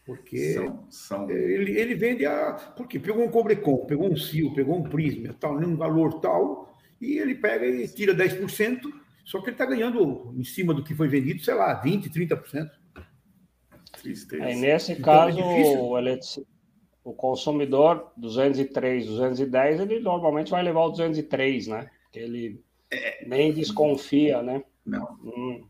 [0.04, 1.30] Porque são, são...
[1.30, 2.54] Ele, ele vende a.
[2.76, 6.71] Porque pegou um Cobrecon, pegou um CIO, pegou um Prisma, tal, um valor tal,
[7.02, 8.80] e ele pega e tira 10%,
[9.24, 12.70] só que ele está ganhando em cima do que foi vendido, sei lá, 20%, 30%.
[14.00, 14.44] Tristeza.
[14.44, 16.46] Aí, nesse então, caso, é o, eletric...
[17.02, 21.90] o consumidor 203, 210, ele normalmente vai levar o 203, né?
[22.04, 23.26] Porque ele é...
[23.26, 24.62] nem desconfia, né?
[24.86, 25.18] Não.
[25.24, 25.66] Hum.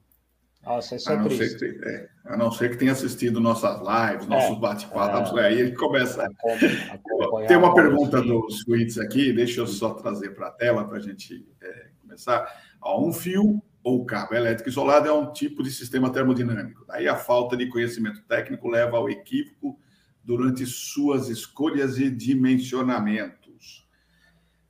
[0.65, 1.59] Nossa, isso é a triste.
[1.59, 5.47] Ser que, é, a não ser que tenha assistido nossas lives, nossos é, bate-papos, é,
[5.47, 6.25] aí ele começa.
[6.25, 7.47] A...
[7.49, 11.01] Tem uma pergunta do Suítes aqui, deixa eu só trazer para a tela para a
[11.01, 12.47] gente é, começar.
[12.81, 16.85] Ó, um fio ou cabo elétrico isolado é um tipo de sistema termodinâmico.
[16.87, 19.79] Daí a falta de conhecimento técnico leva ao equívoco
[20.23, 23.42] durante suas escolhas e dimensionamento.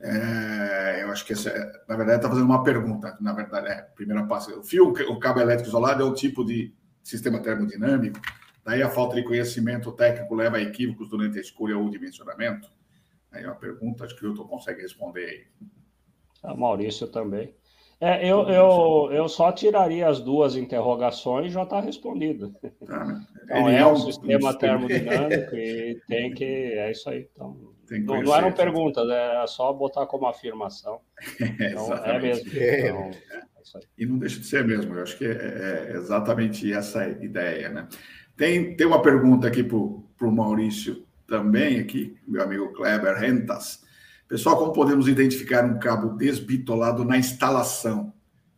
[0.03, 3.17] É, eu acho que essa, é, na verdade, está fazendo uma pergunta.
[3.21, 4.59] Na verdade, é, primeira passo.
[4.59, 8.21] O fio, o cabo elétrico isolado é um tipo de sistema termodinâmico.
[8.65, 12.69] Daí a falta de conhecimento técnico leva a equívocos durante a escolha ou dimensionamento.
[13.31, 15.69] Aí é uma pergunta, acho que o Hilton consegue responder aí.
[16.43, 17.55] A Maurício também.
[18.01, 22.53] É, eu, eu, eu só tiraria as duas interrogações e já está respondido.
[22.89, 26.45] Ah, então, é, é um sistema termodinâmico e tem que.
[26.45, 27.29] É isso aí.
[27.33, 27.57] Então,
[28.01, 31.01] não, não, eram perguntas, é só botar como afirmação.
[31.41, 32.51] Então, é mesmo.
[32.55, 32.89] É.
[32.89, 33.53] Então, é
[33.97, 37.89] e não deixa de ser mesmo, eu acho que é, é exatamente essa ideia, né?
[38.37, 43.83] Tem, tem uma pergunta aqui para o Maurício também, aqui, meu amigo Kleber Rentas.
[44.27, 48.13] Pessoal, como podemos identificar um cabo desbitolado na instalação?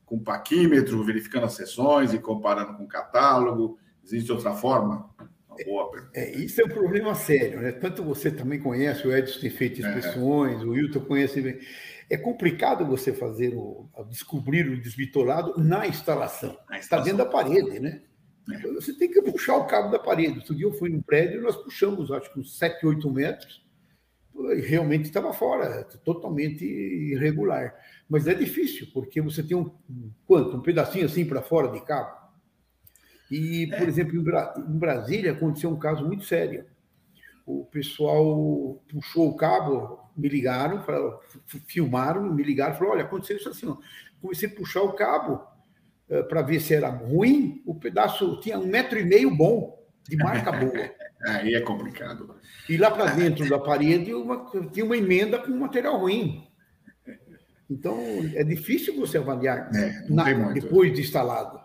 [0.07, 3.79] Com paquímetro, verificando as sessões e comparando com o catálogo?
[4.05, 5.11] Existe outra forma?
[5.65, 6.19] Boa pergunta.
[6.19, 7.73] É, isso é um problema sério, né?
[7.73, 10.65] Tanto você também conhece, o Edson tem feito inspeções, é.
[10.65, 11.59] o Wilton conhece bem.
[12.11, 16.57] É complicado você fazer o descobrir o desbitolado na instalação.
[16.73, 18.03] Está dentro da parede, né?
[18.51, 18.57] É.
[18.57, 20.39] Então, você tem que puxar o cabo da parede.
[20.39, 23.65] Outro dia eu fui num prédio e nós puxamos, acho que uns 7, 8 metros,
[24.37, 27.75] e realmente estava fora, totalmente irregular.
[28.09, 29.71] Mas é difícil, porque você tem um
[30.27, 30.57] quanto?
[30.57, 32.24] Um pedacinho assim para fora de cabo.
[33.31, 33.85] E, por é.
[33.85, 36.67] exemplo, em Brasília aconteceu um caso muito sério.
[37.47, 41.19] O pessoal puxou o cabo, me ligaram, falaram,
[41.67, 43.67] filmaram, me ligaram, falaram: olha, aconteceu isso assim.
[43.69, 43.77] Ó.
[44.21, 47.63] Comecei a puxar o cabo uh, eh, para ver se era ruim.
[47.67, 50.91] O pedaço tinha um metro e meio bom, de marca boa.
[51.27, 52.35] Aí é complicado.
[52.69, 56.47] E lá para dentro da parede uma, tinha uma emenda com material ruim.
[57.71, 57.99] Então,
[58.35, 61.64] é difícil você avaliar é, na, depois de instalado.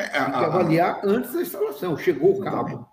[0.00, 1.96] É, tem que avaliar antes da instalação.
[1.96, 2.88] Chegou o cabo,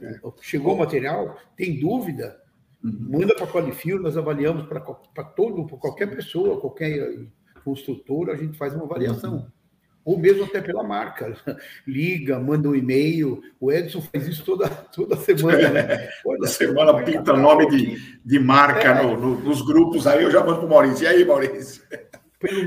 [0.00, 0.20] é.
[0.40, 2.40] chegou o material, tem dúvida,
[2.82, 3.18] uhum.
[3.18, 4.80] manda para a Qualifio, nós avaliamos para
[5.24, 7.26] todo, para qualquer pessoa, qualquer
[7.64, 9.34] construtor, a gente faz uma avaliação.
[9.34, 9.46] Uhum.
[10.02, 11.36] Ou mesmo até pela marca.
[11.86, 13.42] Liga, manda um e-mail.
[13.60, 15.68] O Edson faz isso toda, toda semana.
[15.68, 16.08] Né?
[16.24, 19.02] Olha, semana pinta nome de, de marca é.
[19.02, 21.04] no, no, nos grupos, aí eu já mando para o Maurício.
[21.04, 21.82] E aí, Maurício?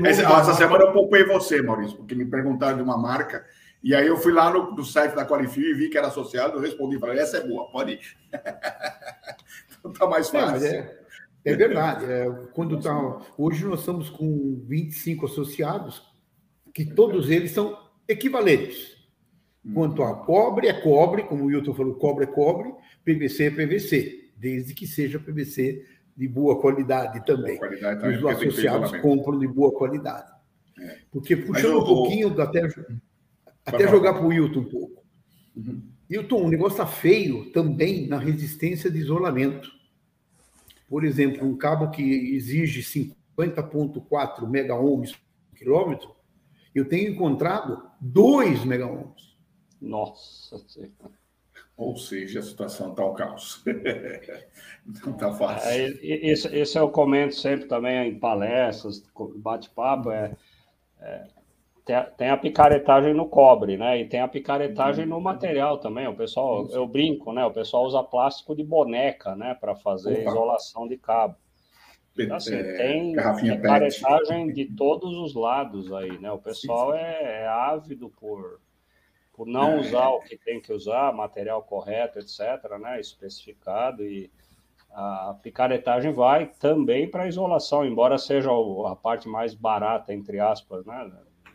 [0.04, 3.44] Essa, essa semana eu poupei você, Maurício, porque me perguntaram de uma marca
[3.84, 6.56] e aí eu fui lá no, no site da Qualifio e vi que era associado,
[6.56, 8.00] eu respondi, falei, essa é boa, pode ir.
[9.78, 10.66] então tá mais fácil.
[10.66, 10.98] É,
[11.44, 12.10] é, verdade.
[12.10, 16.02] É, quando tá, hoje nós estamos com 25 associados,
[16.72, 18.94] que todos eles são equivalentes.
[19.74, 22.72] Quanto a cobre, é cobre, como o Wilton falou, cobre é cobre,
[23.04, 25.84] PVC é PVC, desde que seja PVC
[26.16, 27.58] de boa qualidade também.
[27.58, 30.32] Boa qualidade também Os associados compram de boa qualidade.
[30.80, 30.98] É.
[31.12, 32.66] Porque puxando um pouquinho, até
[33.64, 35.04] até jogar para o Wilton um pouco.
[35.56, 35.82] Uhum.
[36.08, 39.70] Hilton, o negócio está feio também na resistência de isolamento.
[40.88, 42.82] Por exemplo, um cabo que exige
[43.36, 46.14] 50,4 mega-ohms por quilômetro,
[46.74, 49.36] eu tenho encontrado 2 mega-ohms.
[49.80, 51.24] Nossa Senhora.
[51.76, 53.64] Ou seja, a situação está um caos.
[55.04, 55.68] Não está fácil.
[55.68, 59.02] É, isso, isso eu comento sempre também em palestras,
[59.36, 60.36] bate-papo, é,
[61.00, 61.26] é
[62.16, 64.00] tem a picaretagem no cobre, né?
[64.00, 66.06] E tem a picaretagem no material também.
[66.06, 67.44] O pessoal, eu brinco, né?
[67.44, 69.54] O pessoal usa plástico de boneca, né?
[69.54, 70.30] Para fazer Opa.
[70.30, 71.36] isolação de cabo.
[72.18, 76.30] Então, assim, é, tem picaretagem de todos os lados aí, né?
[76.32, 78.60] O pessoal é, é ávido por
[79.34, 79.80] por não é.
[79.80, 84.30] usar o que tem que usar, material correto, etc., né, especificado, e
[84.92, 88.50] a picaretagem vai também para isolação, embora seja
[88.86, 91.10] a parte mais barata, entre aspas, né,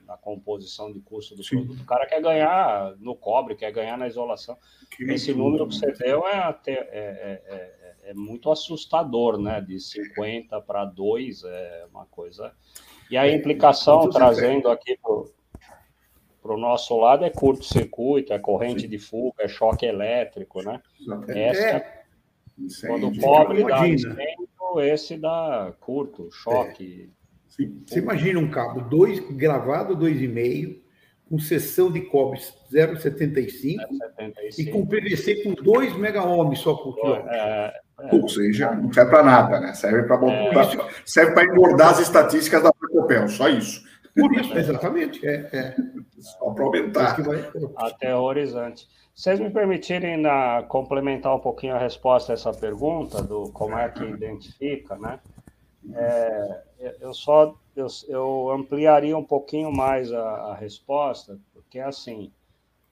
[0.10, 1.58] na composição de custo do Sim.
[1.58, 1.84] produto.
[1.84, 4.58] O cara quer ganhar no cobre, quer ganhar na isolação.
[4.89, 9.62] Que Esse número que você deu é, até, é, é, é, é muito assustador, né,
[9.62, 12.52] de 50 para 2, é uma coisa...
[13.12, 18.89] E a é, implicação, trazendo aqui para o nosso lado é curto-circuito, é corrente Sim.
[18.89, 20.82] de fuga, é choque elétrico, né?
[21.28, 22.04] Essa, é.
[22.86, 24.48] Quando o cobre dá incêndio,
[24.82, 27.12] esse dá curto, choque.
[27.60, 27.65] É.
[27.86, 30.80] Você imagina um cabo dois, gravado 2,5,
[31.30, 32.39] com seção de cobre
[32.74, 33.78] 0,75
[34.58, 37.30] e com PVC com 2 mega-ohms só por quilômetro.
[37.30, 39.74] É, é, Ou seja, não serve para nada, né?
[39.74, 40.89] Serve para é.
[41.06, 43.88] serve para engordar as estatísticas da Procopel, só isso.
[44.15, 45.26] Por isso, exatamente.
[45.26, 45.76] É, é.
[46.19, 47.17] Só para aumentar.
[47.78, 48.88] Aterrorizante.
[49.13, 53.89] Vocês me permitirem na, complementar um pouquinho a resposta a essa pergunta, do como é
[53.89, 55.19] que identifica, né?
[55.95, 56.63] É,
[57.02, 62.32] eu só eu, eu, ampliaria um pouquinho mais a, a resposta, porque assim,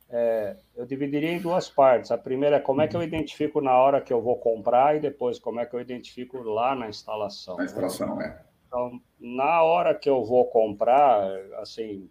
[0.09, 2.11] é, eu dividiria em duas partes.
[2.11, 4.99] A primeira é como é que eu identifico na hora que eu vou comprar e
[4.99, 7.57] depois como é que eu identifico lá na instalação.
[7.57, 8.39] Na instalação, né?
[8.43, 8.47] é.
[8.67, 12.09] Então, na hora que eu vou comprar, assim,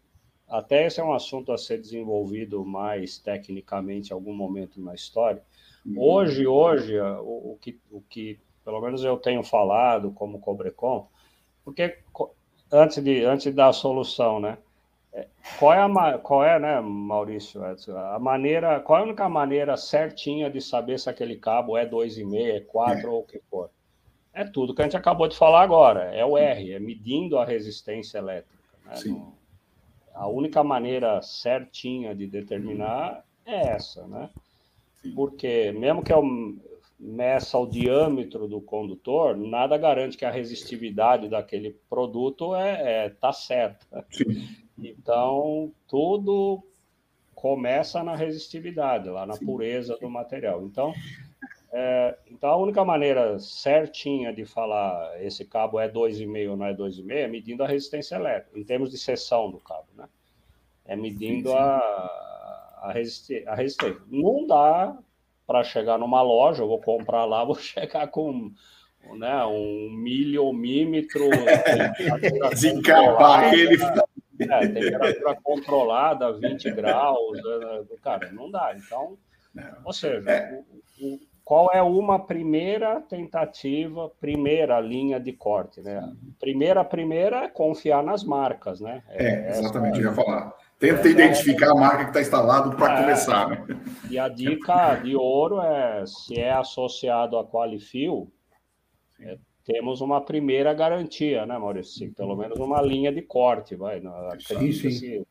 [0.48, 5.42] até esse é um assunto a ser desenvolvido mais tecnicamente em algum momento na história.
[5.84, 6.00] Uhum.
[6.00, 11.08] Hoje, hoje, o, o, que, o que pelo menos eu tenho falado como Cobrecon,
[11.64, 11.96] porque
[12.70, 14.58] antes de antes da solução, né?
[15.14, 15.26] É,
[15.58, 17.62] qual é a qual é, né, Maurício,
[17.96, 22.56] a maneira, qual é a única maneira certinha de saber se aquele cabo é 2,5,
[22.56, 23.10] é 4 é.
[23.10, 23.70] ou o que for?
[24.36, 27.44] é tudo que a gente acabou de falar agora, é o R, é medindo a
[27.44, 28.54] resistência elétrica.
[28.84, 29.22] Né?
[30.14, 34.30] a única maneira certinha de determinar é essa, né?
[35.14, 36.22] Porque mesmo que eu
[36.98, 43.32] meça o diâmetro do condutor, nada garante que a resistividade daquele produto é, é tá
[43.32, 44.04] certa.
[44.10, 44.48] Sim.
[44.78, 46.62] Então, tudo
[47.34, 49.44] começa na resistividade, lá na Sim.
[49.44, 50.62] pureza do material.
[50.62, 50.92] Então,
[51.72, 56.74] é, então, a única maneira certinha de falar esse cabo é 2,5 ou não é
[56.74, 60.08] 2,5 é medindo a resistência elétrica, em termos de seção do cabo, né?
[60.86, 61.58] É medindo sim, sim.
[61.58, 64.00] A, a, resisti a resistência.
[64.08, 64.96] Não dá
[65.46, 68.50] para chegar numa loja, eu vou comprar lá, vou chegar com
[69.18, 71.28] né, um milhomímetro.
[72.50, 73.76] Desencapar aquele.
[74.38, 78.74] É, temperatura controlada, 20 graus, né, cara, não dá.
[78.76, 79.16] Então,
[79.82, 80.62] ou seja, é.
[81.00, 86.02] o, o qual é uma primeira tentativa, primeira linha de corte, né?
[86.40, 89.00] Primeira, primeira é confiar nas marcas, né?
[89.10, 90.52] É, é exatamente, eu ia falar.
[90.78, 93.66] Tenta identificar a marca que está instalado para é, começar, né?
[94.10, 98.30] E a dica de ouro é, se é associado a Qualifil,
[99.18, 102.12] é, temos uma primeira garantia, né, Maurício?
[102.14, 104.02] Pelo menos uma linha de corte, vai.
[104.38, 105.20] Sim, sim.
[105.20, 105.26] o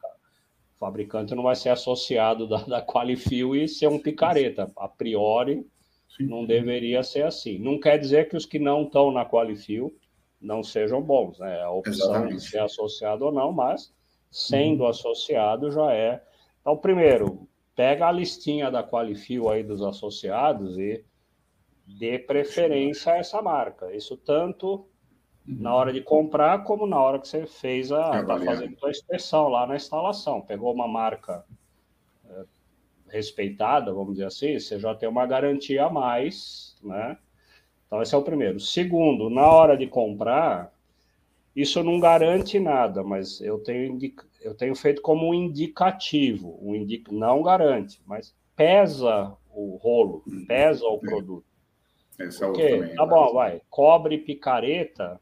[0.80, 4.72] fabricante não vai ser associado da, da Qualifil e ser um picareta.
[4.76, 5.64] A priori,
[6.16, 6.28] Sim.
[6.28, 7.60] Não deveria ser assim.
[7.60, 9.94] Não quer dizer que os que não estão na Qualifil
[10.40, 11.62] não sejam bons, né?
[11.62, 12.36] A opção Exatamente.
[12.36, 13.94] de ser associado ou não, mas
[14.30, 14.90] sendo uhum.
[14.90, 16.24] associado já é.
[16.62, 21.04] Então, primeiro, pega a listinha da Qualifil aí dos associados e
[21.86, 23.94] dê preferência a essa marca.
[23.96, 24.74] Isso tanto
[25.48, 25.58] uhum.
[25.60, 29.48] na hora de comprar como na hora que você fez a tá fazendo a inspeção
[29.48, 30.42] lá na instalação.
[30.42, 31.46] Pegou uma marca
[33.16, 37.18] respeitada, vamos dizer assim, você já tem uma garantia a mais, né?
[37.88, 38.60] Então, esse é o primeiro.
[38.60, 40.74] Segundo, na hora de comprar,
[41.56, 43.98] isso não garante nada, mas eu tenho,
[44.42, 47.14] eu tenho feito como um indicativo, um indic...
[47.14, 51.46] não garante, mas pesa o rolo, pesa o produto.
[52.20, 55.20] Esse é Porque, também, tá bom, vai, cobre picareta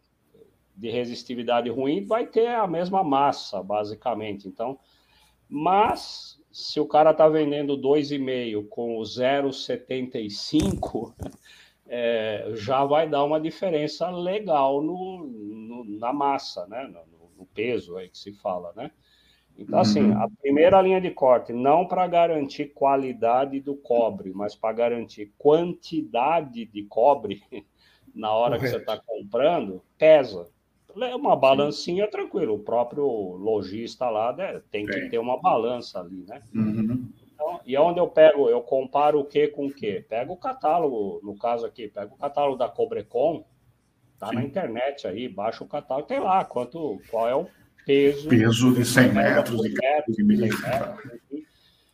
[0.75, 4.47] de resistividade ruim vai ter a mesma massa, basicamente.
[4.47, 4.79] Então,
[5.47, 11.13] mas se o cara está vendendo 2,5 com o 0,75,
[11.95, 16.87] é, já vai dar uma diferença legal no, no na massa, né?
[16.87, 18.89] No, no, peso aí que se fala, né?
[19.55, 20.19] Então, assim, uhum.
[20.19, 26.65] a primeira linha de corte, não para garantir qualidade do cobre, mas para garantir quantidade
[26.65, 27.43] de cobre
[28.15, 30.47] na hora que você está comprando, pesa.
[30.99, 32.55] É uma balancinha tranquilo.
[32.55, 36.41] O próprio lojista lá né, tem que ter uma balança ali, né?
[36.55, 37.07] Uhum.
[37.43, 40.01] Então, e onde eu pego, eu comparo o que com o que?
[40.01, 43.45] Pego o catálogo, no caso aqui, pego o catálogo da Cobrecon,
[44.17, 44.35] tá Sim.
[44.35, 47.47] na internet aí, baixa o catálogo, tem lá quanto, qual é o
[47.85, 48.29] peso.
[48.29, 50.61] Peso de 100 metros, de metros, de metros.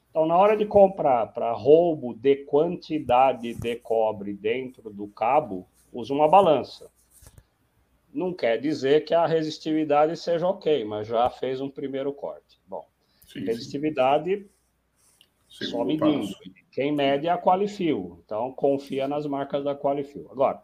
[0.09, 6.13] Então, na hora de comprar para roubo de quantidade de cobre dentro do cabo, usa
[6.13, 6.89] uma balança
[8.13, 12.59] não quer dizer que a resistividade seja ok, mas já fez um primeiro corte.
[12.67, 12.87] Bom,
[13.27, 14.49] sim, resistividade sim.
[15.49, 16.27] Só medindo.
[16.71, 20.29] Quem mede é a Qualifil, então confia nas marcas da Qualifil.
[20.31, 20.61] Agora,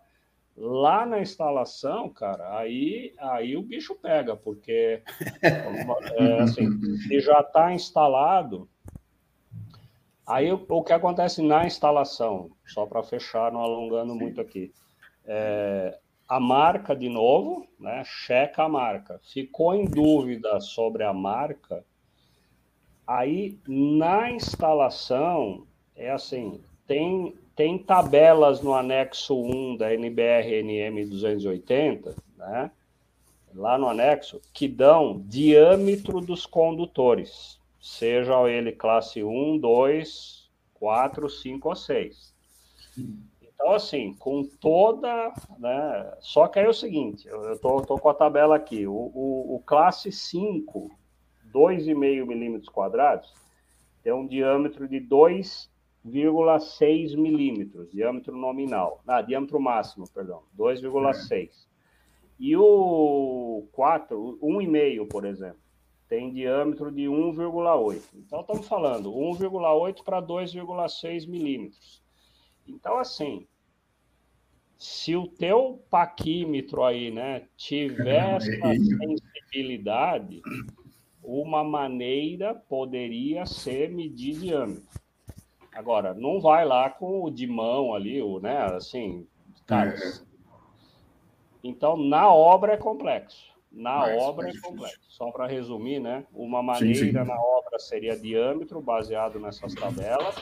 [0.56, 5.02] lá na instalação, cara, aí, aí o bicho pega, porque
[5.42, 6.70] é, assim,
[7.08, 8.70] se já está instalado,
[10.26, 14.20] aí o, o, que acontece na instalação, só para fechar, não alongando sim.
[14.20, 14.72] muito aqui,
[15.26, 18.04] é, a marca de novo, né?
[18.06, 19.20] Checa a marca.
[19.32, 21.84] Ficou em dúvida sobre a marca,
[23.08, 32.14] aí na instalação é assim, tem tem tabelas no anexo 1 da NBR NM 280,
[32.38, 32.70] né?
[33.54, 41.70] Lá no anexo que dão diâmetro dos condutores, seja ele classe 1, 2, 4, 5
[41.70, 42.36] ou 6.
[43.42, 45.34] Então, assim, com toda.
[45.58, 48.86] Né, só que aí é o seguinte: eu estou com a tabela aqui.
[48.86, 50.92] O, o, o classe 5,
[51.56, 53.34] 2,5 milímetros quadrados,
[54.04, 59.02] tem um diâmetro de 2,6 milímetros, diâmetro nominal.
[59.08, 61.66] Ah, diâmetro máximo, perdão, 2,6.
[62.38, 65.60] E o 4, 1,5, por exemplo,
[66.10, 68.02] tem diâmetro de 1,8.
[68.16, 72.04] Então, estamos falando 1,8 para 2,6 milímetros.
[72.68, 73.48] Então, assim,
[74.78, 80.42] se o teu paquímetro aí, né, tiver essa sensibilidade,
[81.26, 84.84] uma maneira poderia ser medir diâmetro.
[85.74, 89.28] Agora, não vai lá com o de mão ali, o, né, assim,
[89.66, 89.90] cara.
[89.90, 90.36] É.
[91.64, 93.54] Então, na obra é complexo.
[93.72, 95.00] Na mais, obra mais é complexo.
[95.10, 97.12] Só para resumir, né, uma maneira sim, sim.
[97.12, 100.36] na obra seria diâmetro, baseado nessas tabelas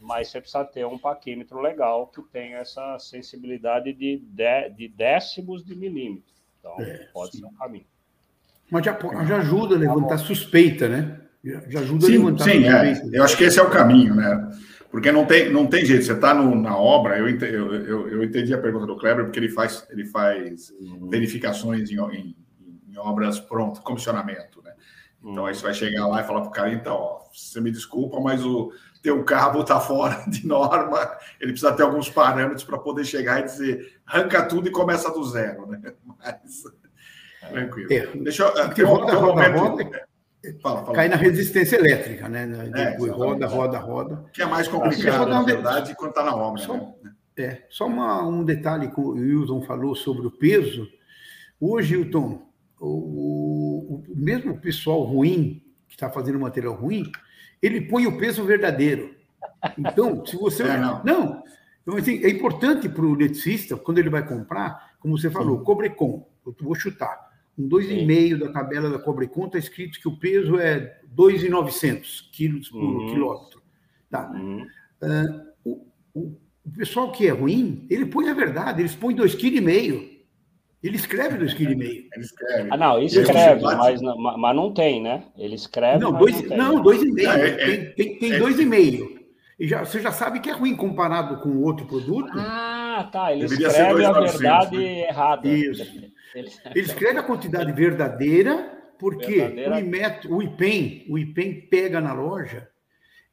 [0.00, 5.62] mas você precisa ter um paquímetro legal que tenha essa sensibilidade de, de, de décimos
[5.62, 6.32] de milímetro.
[6.58, 7.38] Então, é, pode sim.
[7.40, 7.86] ser um caminho.
[8.70, 11.20] Mas já, já ajuda a levantar suspeita, né?
[11.42, 13.16] Já ajuda sim, a levantar sim, suspeita.
[13.16, 13.18] É.
[13.18, 14.50] Eu acho que esse é o caminho, né?
[14.90, 16.04] Porque não tem, não tem jeito.
[16.04, 19.38] Você está na obra, eu entendi, eu, eu, eu, entendi a pergunta do Kleber, porque
[19.38, 21.08] ele faz, ele faz uhum.
[21.08, 22.36] verificações em, em,
[22.88, 24.72] em, obras prontas, comissionamento, né?
[25.22, 27.70] Então, aí você vai chegar lá e falar para o cara, então, ó, você me
[27.70, 31.10] desculpa, mas o, teu cabo está fora de norma,
[31.40, 35.24] ele precisa ter alguns parâmetros para poder chegar e dizer, arranca tudo e começa do
[35.24, 35.80] zero, né?
[36.04, 36.64] Mas,
[37.48, 37.92] tranquilo.
[37.92, 38.52] É, Deixa eu.
[38.52, 39.58] Porque roda, roda, momento...
[39.58, 40.06] roda,
[40.62, 40.94] fala, fala.
[40.94, 42.48] cai na resistência elétrica, né?
[42.74, 44.24] É, roda, roda, roda.
[44.32, 46.62] Que é mais complicado, na verdade, quando está na obra.
[46.62, 47.12] Só, né?
[47.36, 50.86] É, só uma, um detalhe que o Wilton falou sobre o peso.
[51.58, 52.42] Hoje, Wilton,
[52.78, 57.10] o, o mesmo pessoal ruim, que está fazendo material ruim,
[57.62, 59.14] ele põe o peso verdadeiro.
[59.78, 60.62] Então, se você.
[60.70, 61.02] É, não.
[61.04, 61.42] não.
[61.82, 65.64] Então, assim, é importante para o eletricista, quando ele vai comprar, como você falou, Sim.
[65.64, 67.29] Cobrecon, eu vou chutar.
[67.60, 72.82] Um 2,5 da tabela da Cobrecon está escrito que o peso é 2,900 quilos por
[72.82, 73.06] uhum.
[73.12, 73.62] quilômetro.
[74.10, 74.30] Tá.
[74.30, 74.66] Uhum.
[75.02, 79.38] Uh, o, o, o, pessoal que é ruim, ele põe a verdade, eles põem 2,5
[79.38, 80.20] kg.
[80.82, 81.82] Ele escreve 2,5 kg.
[82.14, 82.68] Ele escreve.
[82.72, 85.24] Ah, não, escreve, mas, mas não tem, né?
[85.36, 86.02] Ele escreve.
[86.02, 87.18] Não, dois, não, 2,5.
[87.18, 89.20] É, é, tem tem, tem é, 2,5.
[89.58, 92.32] E já, você já sabe que é ruim comparado com outro produto.
[92.34, 93.34] Ah, tá.
[93.34, 95.08] Ele escreve a verdade né?
[95.08, 95.46] errada.
[95.46, 95.84] Isso.
[96.34, 96.50] Ele...
[96.74, 99.74] ele escreve a quantidade verdadeira, porque verdadeira...
[99.74, 102.68] O, IMET, o IPEM, o IPEM pega na loja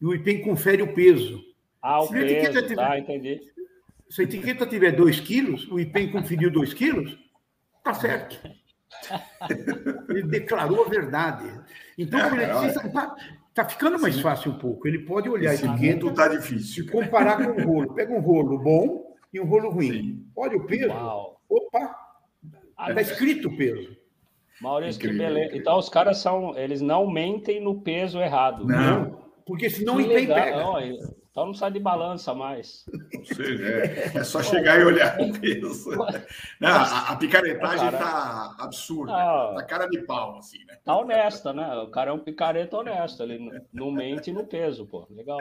[0.02, 1.44] e o IPEM confere o peso.
[1.82, 3.40] Ah, o peso, tiver, tá, entendi.
[4.10, 7.18] Se a etiqueta tiver 2 quilos, o IPEM conferiu 2 quilos,
[7.88, 8.38] Tá certo.
[10.10, 11.50] Ele declarou a verdade.
[11.98, 13.16] Então, é, o eletricista está
[13.54, 14.22] tá ficando mais Sim.
[14.22, 14.86] fácil um pouco.
[14.86, 16.84] Ele pode olhar Esse etiqueta tá difícil.
[16.84, 17.94] e comparar com um rolo.
[17.94, 19.92] Pega um rolo bom e um rolo ruim.
[19.94, 20.26] Sim.
[20.36, 20.90] Olha o peso.
[20.90, 21.42] Uau.
[21.48, 21.96] Opa!
[22.80, 23.96] Está escrito o peso.
[24.62, 25.58] Maurício, incrível, que beleza.
[25.58, 28.66] Então os caras são, eles não mentem no peso errado.
[28.66, 29.26] Não.
[29.46, 30.58] Porque senão IPEM pega.
[30.58, 32.84] Não, então não sai de balança mais.
[33.16, 35.92] Ou seja, é, é só chegar e olhar o peso.
[36.60, 39.12] Não, a, a picaretagem está absurda.
[39.12, 40.80] Está tá cara de pau, assim, né?
[40.84, 41.76] Tá honesta, né?
[41.76, 43.22] O cara é um picareta honesto.
[43.22, 45.08] Ele não mente no peso, pô.
[45.12, 45.38] Legal.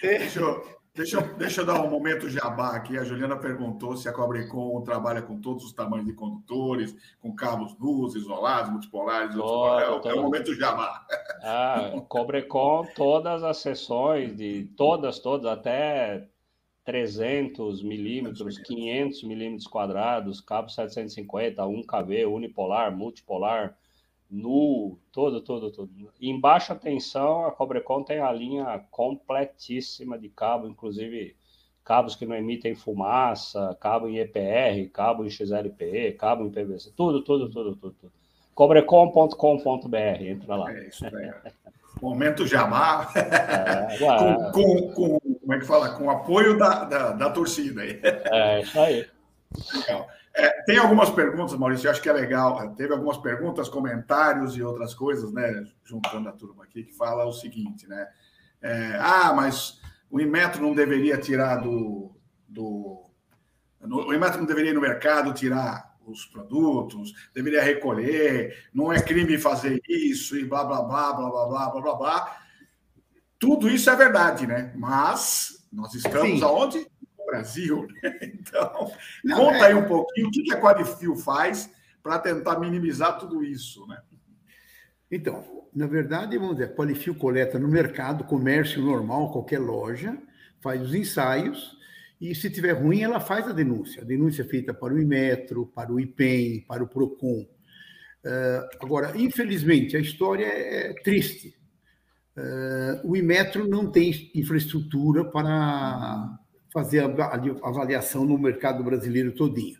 [0.00, 0.64] Deixa eu,
[0.98, 2.98] Deixa eu, deixa eu dar um momento jabá aqui.
[2.98, 7.78] A Juliana perguntou se a Cobrecon trabalha com todos os tamanhos de condutores, com cabos
[7.78, 9.36] nus, isolados, multipolares.
[9.36, 11.06] Oh, é, é o momento jabá.
[11.40, 16.26] Ah, Cobrecon, todas as sessões, de todas, todas, até
[16.84, 23.77] 300 milímetros, 500 milímetros quadrados, cabo 750, 1 kV, unipolar, multipolar,
[24.30, 25.90] nu, todo, todo, todo.
[26.20, 31.36] Em baixa tensão, a Cobrecon tem a linha completíssima de cabo, inclusive
[31.84, 37.22] cabos que não emitem fumaça, cabo em EPR, cabo em XLPE, cabo em PVC, tudo,
[37.22, 37.96] tudo, tudo, tudo.
[37.98, 38.12] tudo.
[38.54, 40.72] Cobrecon.com.br, entra lá.
[40.72, 41.32] É isso aí.
[42.02, 43.98] Momento Jabá, é,
[44.52, 45.90] com, com, com, como é que fala?
[45.90, 48.00] Com apoio da, da, da torcida aí.
[48.02, 49.06] É, isso aí.
[49.74, 50.08] Legal.
[50.34, 52.62] É, tem algumas perguntas, Maurício, eu acho que é legal.
[52.62, 55.66] É, teve algumas perguntas, comentários e outras coisas, né?
[55.84, 58.08] Juntando a turma aqui, que fala o seguinte, né?
[58.60, 62.12] É, ah, mas o Inmetro não deveria tirar do.
[62.46, 63.04] do
[63.80, 69.38] o Inmetro não deveria ir no mercado tirar os produtos, deveria recolher, não é crime
[69.38, 71.94] fazer isso e blá, blá, blá, blá, blá, blá, blá, blá.
[71.94, 72.38] blá.
[73.38, 74.72] Tudo isso é verdade, né?
[74.76, 76.44] Mas nós estamos Sim.
[76.44, 76.86] aonde?
[77.28, 77.86] Brasil.
[78.02, 78.18] Né?
[78.48, 78.90] Então,
[79.22, 79.62] Não, conta é...
[79.66, 81.70] aí um pouquinho o que a Qualifio faz
[82.02, 84.00] para tentar minimizar tudo isso, né?
[85.10, 90.16] Então, na verdade, vamos dizer, a Qualifio coleta no mercado, comércio normal, qualquer loja,
[90.60, 91.78] faz os ensaios
[92.20, 94.02] e se tiver ruim, ela faz a denúncia.
[94.02, 97.46] A denúncia é feita para o Imetro, para o IPEM, para o PROCON.
[98.24, 101.56] Uh, agora, infelizmente, a história é triste.
[102.36, 106.38] Uh, o Imetro não tem infraestrutura para
[106.72, 109.78] fazer a avaliação no mercado brasileiro todinho.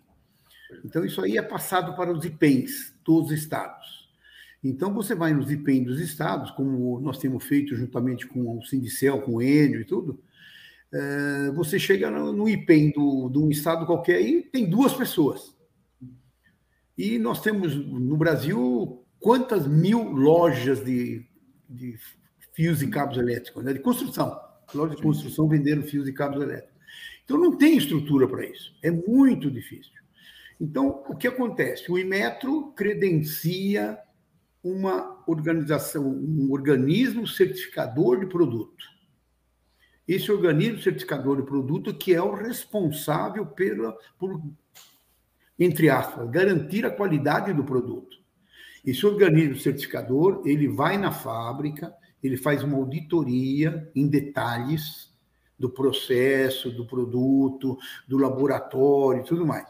[0.84, 4.08] Então, isso aí é passado para os IPENs dos estados.
[4.62, 9.22] Então, você vai nos IPENs dos estados, como nós temos feito juntamente com o Sindicel,
[9.22, 10.20] com o Enio e tudo,
[10.92, 15.54] é, você chega no IPEN do, de um estado qualquer e tem duas pessoas.
[16.96, 21.24] E nós temos no Brasil quantas mil lojas de,
[21.68, 21.96] de
[22.52, 23.72] fios e cabos elétricos, né?
[23.72, 24.40] de construção.
[24.74, 26.67] Lojas de construção vendendo fios e cabos elétricos.
[27.28, 28.74] Então, não tem estrutura para isso.
[28.82, 29.92] É muito difícil.
[30.58, 31.92] Então, o que acontece?
[31.92, 33.98] O Imetro credencia
[34.64, 38.82] uma organização, um organismo certificador de produto.
[40.08, 44.42] Esse organismo certificador de produto que é o responsável pela, por,
[45.58, 48.16] entre aspas, garantir a qualidade do produto.
[48.82, 55.07] Esse organismo certificador, ele vai na fábrica, ele faz uma auditoria em detalhes,
[55.58, 59.66] do processo, do produto, do laboratório e tudo mais.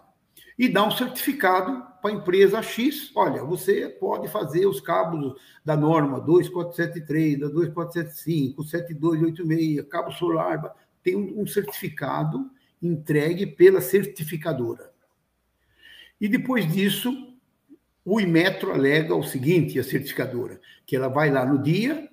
[0.58, 3.12] E dá um certificado para a empresa X.
[3.14, 5.34] Olha, você pode fazer os cabos
[5.64, 10.74] da norma 2473, da 2475, 7286, cabo solar.
[11.02, 12.50] Tem um certificado
[12.82, 14.92] entregue pela certificadora.
[16.20, 17.12] E depois disso,
[18.04, 22.08] o Imetro alega o seguinte, a certificadora, que ela vai lá no dia,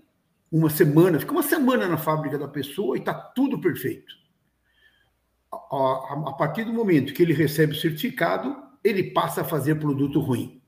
[0.52, 4.14] uma semana, fica uma semana na fábrica da pessoa e está tudo perfeito.
[5.52, 9.76] A, a, a, partir do momento que ele recebe o certificado, ele passa a fazer
[9.76, 10.62] produto ruim.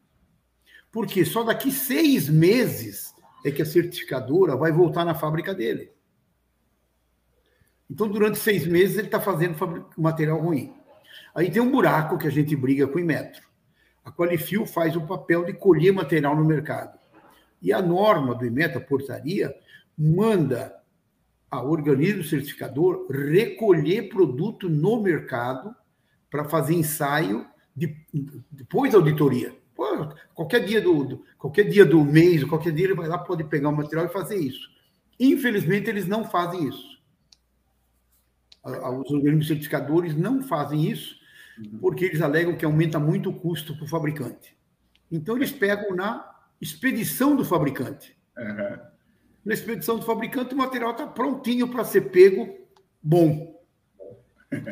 [0.92, 3.14] Porque só daqui seis meses
[3.46, 5.92] é que a certificadora vai voltar na fábrica dele.
[7.90, 10.74] Então, durante seis meses, ele está fazendo material ruim.
[11.34, 13.48] Aí tem um buraco que a gente briga com o Inmetro.
[14.04, 16.98] A Qualifil faz o papel de colher material no mercado.
[17.62, 19.56] E a norma do Inmetro, a portaria,
[19.98, 20.78] manda
[21.50, 25.74] ao organismo certificador recolher produto no mercado
[26.30, 27.96] para fazer ensaio de,
[28.52, 29.56] depois da auditoria.
[29.74, 29.86] Pô,
[30.34, 33.70] qualquer dia do, do, qualquer dia do mês, qualquer dia ele vai lá pode pegar
[33.70, 34.70] o material e fazer isso.
[35.20, 36.98] Infelizmente eles não fazem isso.
[38.64, 41.16] Os organismos certificadores não fazem isso
[41.80, 44.56] porque eles alegam que aumenta muito o custo para o fabricante.
[45.10, 48.16] Então eles pegam na expedição do fabricante.
[48.38, 48.97] Uhum
[49.48, 52.54] na expedição do fabricante, o material está prontinho para ser pego
[53.02, 53.58] bom.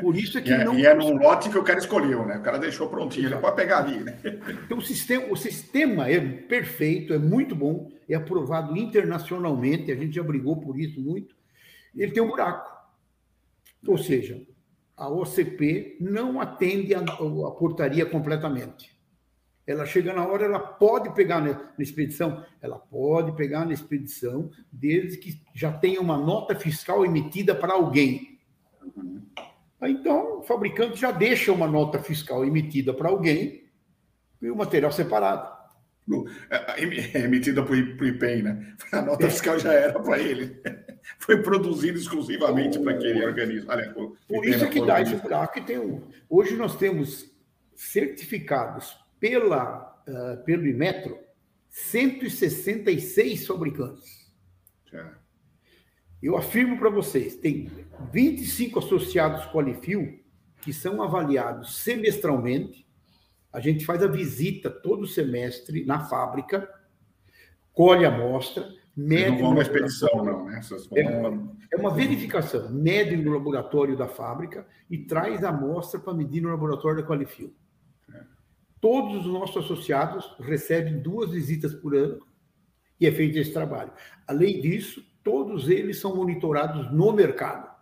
[0.02, 0.78] Por isso é que e é, não.
[0.78, 2.38] E é num lote que o cara escolheu, né?
[2.38, 4.20] O cara deixou prontinho, ele pode pegar ali, né?
[4.66, 10.14] Então, o sistema, o sistema é perfeito, é muito bom, é aprovado internacionalmente, a gente
[10.14, 11.34] já brigou por isso muito.
[11.96, 12.70] Ele tem um buraco.
[13.88, 14.42] Ou seja,
[14.98, 18.94] a OCP não atende a, a portaria completamente.
[19.68, 22.46] Ela chega na hora, ela pode pegar na, expedição?
[22.62, 28.40] Ela pode pegar na expedição, desde que já tenha uma nota fiscal emitida para alguém.
[29.82, 33.66] Então, o fabricante já deixa uma nota fiscal emitida para alguém
[34.42, 35.56] e o material separado.
[36.52, 38.76] É, é, emitida por, por IPEM, né?
[38.92, 40.62] A nota fiscal já era para ele.
[41.18, 43.72] Foi produzido exclusivamente para aquele organismo.
[43.72, 45.60] Olha, por, por isso é que dá esse buraco.
[45.62, 46.04] Tem um...
[46.30, 47.34] Hoje nós temos
[47.76, 48.96] certificados
[49.26, 51.18] pela, uh, pelo Imetro
[51.68, 54.32] 166 fabricantes.
[56.22, 57.70] Eu afirmo para vocês, tem
[58.14, 60.24] 25 associados Qualifil
[60.62, 62.86] que são avaliados semestralmente
[63.52, 66.70] a gente faz a visita todo semestre na fábrica,
[67.74, 69.32] colhe a amostra, mede.
[69.32, 70.60] Não vão uma expedição, não, né?
[70.94, 72.70] É, é, uma verificação.
[72.70, 77.56] Mede no laboratório da fábrica e traz a amostra para medir no laboratório da Qualifil.
[78.80, 82.20] Todos os nossos associados recebem duas visitas por ano
[83.00, 83.92] e é feito esse trabalho.
[84.28, 87.74] Além disso, todos eles são monitorados no mercado.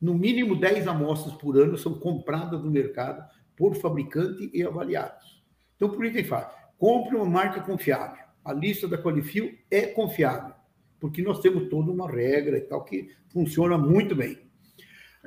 [0.00, 3.24] No mínimo 10 amostras por ano são compradas no mercado
[3.56, 5.42] por fabricante e avaliados.
[5.74, 8.24] Então, por item fácil, compre uma marca confiável.
[8.44, 10.54] A lista da Qualifil é confiável,
[11.00, 14.38] porque nós temos toda uma regra e tal que funciona muito bem.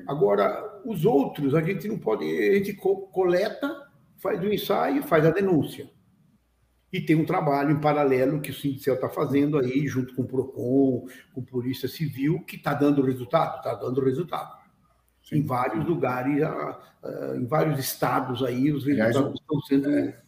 [0.07, 3.90] Agora, os outros, a gente não pode, a gente coleta,
[4.21, 5.89] faz o ensaio, faz a denúncia.
[6.93, 10.27] E tem um trabalho em paralelo que o Sindicel está fazendo aí, junto com o
[10.27, 14.59] PROCON, com a Polícia Civil, que está dando resultado, está dando resultado.
[15.23, 15.37] Sim.
[15.37, 16.43] Em vários lugares,
[17.37, 20.21] em vários estados aí, os resultados estão sendo é,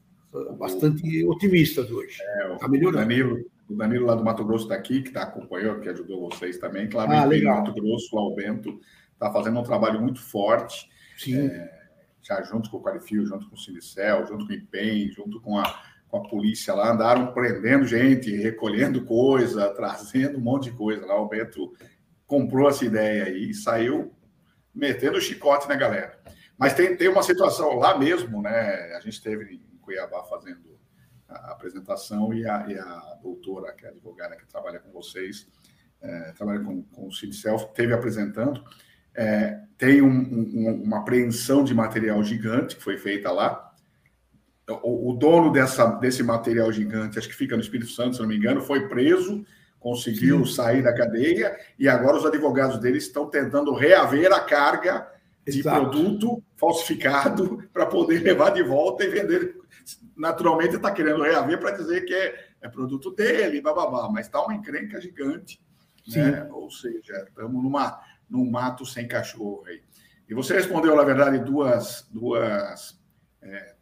[0.58, 2.18] bastante otimistas hoje.
[2.22, 3.00] É, está melhorando.
[3.00, 6.58] Danilo, o Danilo lá do Mato Grosso está aqui, que está acompanhando, que ajudou vocês
[6.58, 6.88] também.
[6.88, 8.80] Claro, ah, no Mato Grosso, o Bento,
[9.12, 10.90] está fazendo um trabalho muito forte.
[11.18, 11.48] Sim.
[11.48, 11.83] É,
[12.24, 15.60] já junto com o Qualifio, junto com o Sinicel, junto com o IPEM, junto com
[15.60, 21.06] a, com a polícia lá, andaram prendendo gente, recolhendo coisa, trazendo um monte de coisa.
[21.06, 21.74] Lá o Bento
[22.26, 24.16] comprou essa ideia aí e saiu
[24.74, 26.18] metendo o chicote na galera.
[26.58, 28.96] Mas tem, tem uma situação lá mesmo, né?
[28.96, 30.80] A gente esteve em Cuiabá fazendo
[31.28, 35.48] a apresentação e a, e a doutora, que é a advogada que trabalha com vocês,
[36.02, 38.64] é, trabalha com, com o Cidicel, esteve apresentando.
[39.16, 43.72] É, tem um, um, uma apreensão de material gigante que foi feita lá.
[44.82, 48.30] O, o, dono dessa, desse material gigante, acho que fica no Espírito Santo, se não
[48.30, 49.46] me engano, foi preso
[49.84, 50.54] conseguiu Sim.
[50.54, 55.06] sair da cadeia e agora os advogados dele estão tentando reaver a carga
[55.46, 55.82] de Exato.
[55.82, 59.58] produto falsificado para poder levar de volta e vender.
[60.16, 64.56] Naturalmente está querendo reaver para dizer que é, é, produto dele, bababá, mas está uma
[64.56, 65.62] encrenca gigante.
[66.08, 66.48] Né?
[66.52, 68.00] Ou seja, estamos numa,
[68.30, 69.82] num mato sem cachorro aí.
[70.28, 73.00] E você respondeu, na verdade, duas, duas,
[73.42, 73.76] é,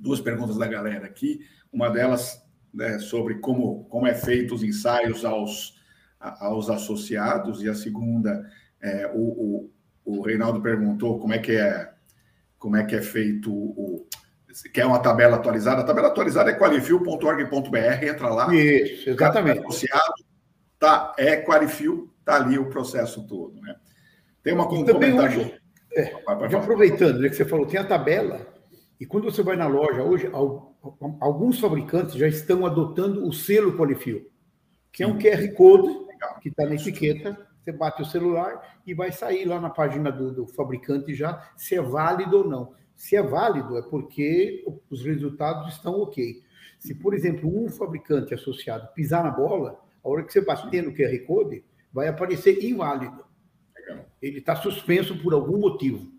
[0.00, 1.40] duas perguntas da galera aqui.
[1.72, 2.42] Uma delas
[2.72, 5.74] né, sobre como, como é feito os ensaios aos,
[6.20, 8.48] aos associados, e a segunda,
[8.80, 9.70] é, o,
[10.04, 11.92] o, o Reinaldo perguntou como é que é,
[12.58, 14.06] como é, que é feito o,
[14.72, 15.82] quer uma tabela atualizada?
[15.82, 18.54] A tabela atualizada é qualifil.org.br, entra lá.
[18.54, 19.60] Isso, exatamente.
[19.60, 20.14] Associado,
[20.78, 23.76] tá, é Qualifil, tá ali o processo todo, né?
[24.42, 25.40] Tem uma um comentário.
[25.40, 25.60] Hoje,
[25.94, 28.46] é, aproveitando né, que você falou, tem a tabela,
[29.00, 30.28] e quando você vai na loja hoje,
[31.20, 34.28] alguns fabricantes já estão adotando o selo Qualifil,
[34.92, 35.88] que é um QR Code
[36.42, 37.46] que está na etiqueta.
[37.60, 41.74] Você bate o celular e vai sair lá na página do, do fabricante já se
[41.74, 42.74] é válido ou não.
[42.94, 46.42] Se é válido, é porque os resultados estão ok.
[46.78, 50.94] Se, por exemplo, um fabricante associado pisar na bola, a hora que você bater no
[50.94, 51.64] QR Code,
[51.96, 53.24] vai aparecer inválido.
[54.20, 56.12] Ele está suspenso por algum motivo.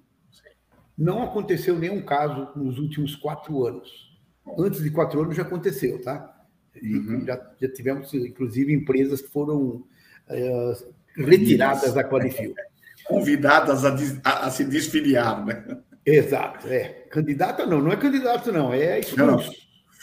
[0.98, 4.18] Não aconteceu nenhum caso nos últimos quatro anos.
[4.58, 6.36] Antes de quatro anos já aconteceu, tá?
[6.82, 7.24] Uhum.
[7.24, 9.86] Já, já, tivemos, inclusive, empresas que foram
[10.28, 10.74] é,
[11.16, 12.56] retiradas da Qualifil.
[13.06, 15.80] Convidadas a, a, a, se desfiliar, né?
[16.04, 17.06] Exato, é.
[17.12, 19.52] Candidata não, não é candidato, não, é expulso.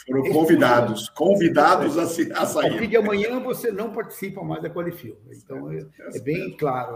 [0.07, 2.67] Foram convidados, convidados a, se, a sair.
[2.67, 5.17] A partir de amanhã você não participa mais da Qualifil.
[5.31, 5.83] Então, é,
[6.13, 6.95] é bem claro,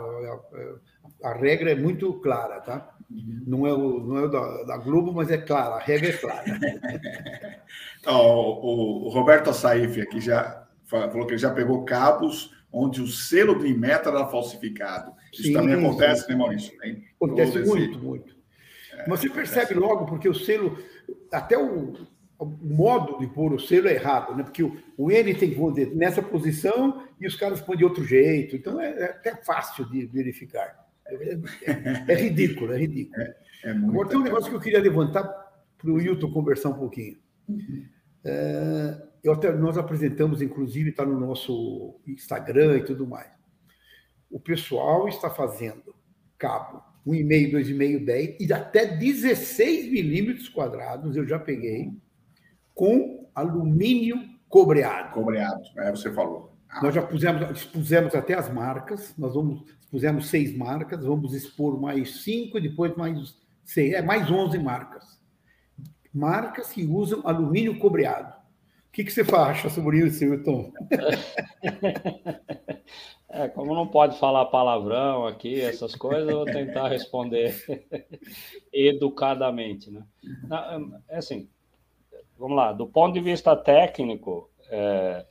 [1.24, 2.96] a, a regra é muito clara, tá?
[3.10, 6.14] Não é o, não é o da, da, Globo, mas é claro, a regra é
[6.14, 6.46] clara.
[8.06, 13.56] o, o, Roberto Saif aqui já falou que ele já pegou cabos onde o selo
[13.56, 15.12] do Inmetro era falsificado.
[15.34, 16.32] Isso sim, também acontece, sim.
[16.32, 16.78] né, Maurício?
[17.16, 18.06] Acontece muito, esse...
[18.06, 18.36] muito.
[18.94, 20.78] É, mas você percebe logo, porque o selo,
[21.32, 21.94] até o,
[22.40, 24.44] o, modo de pôr o selo é errado, né?
[24.44, 28.04] Porque o, o N tem que pôr nessa posição e os caras põem de outro
[28.04, 28.56] jeito.
[28.56, 30.88] Então é, é até fácil de verificar.
[31.06, 31.38] É,
[32.08, 33.22] é, ridículo, é ridículo.
[33.22, 33.36] É,
[33.66, 35.24] é Agora tem um negócio que eu queria levantar
[35.78, 37.18] para o Hilton conversar um pouquinho.
[38.24, 43.30] É, eu até, nós apresentamos, inclusive, está no nosso Instagram e tudo mais.
[44.30, 45.94] O pessoal está fazendo
[46.38, 51.92] cabo 1,5, 2,5, 10 e até 16 milímetros quadrados, eu já peguei,
[52.80, 54.18] com alumínio
[54.48, 55.12] cobreado.
[55.12, 56.56] Cobreado, é, você falou.
[56.70, 56.82] Ah.
[56.82, 62.24] Nós já pusemos, pusemos até as marcas, nós vamos, pusemos seis marcas, vamos expor mais
[62.24, 65.20] cinco, depois mais seis, é mais 11 marcas.
[66.14, 68.34] Marcas que usam alumínio cobreado.
[68.88, 70.72] O que, que você acha sobre isso, Wilton?
[73.32, 77.56] É, como não pode falar palavrão aqui, essas coisas, eu vou tentar responder
[78.74, 79.92] educadamente.
[79.92, 80.04] Né?
[81.08, 81.48] É assim,
[82.40, 85.26] vamos lá, do ponto de vista técnico, é,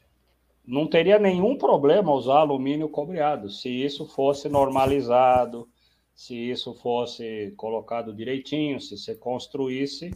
[0.65, 5.67] não teria nenhum problema usar alumínio cobreado, se isso fosse normalizado,
[6.15, 10.11] se isso fosse colocado direitinho, se você construísse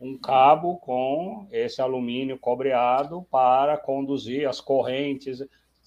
[0.00, 5.42] um cabo com esse alumínio cobreado para conduzir as correntes.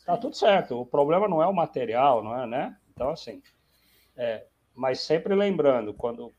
[0.05, 0.79] Tá tudo certo.
[0.79, 2.77] O problema não é o material, não é, né?
[2.93, 3.41] Então, assim,
[4.15, 6.33] é, mas sempre lembrando, quando,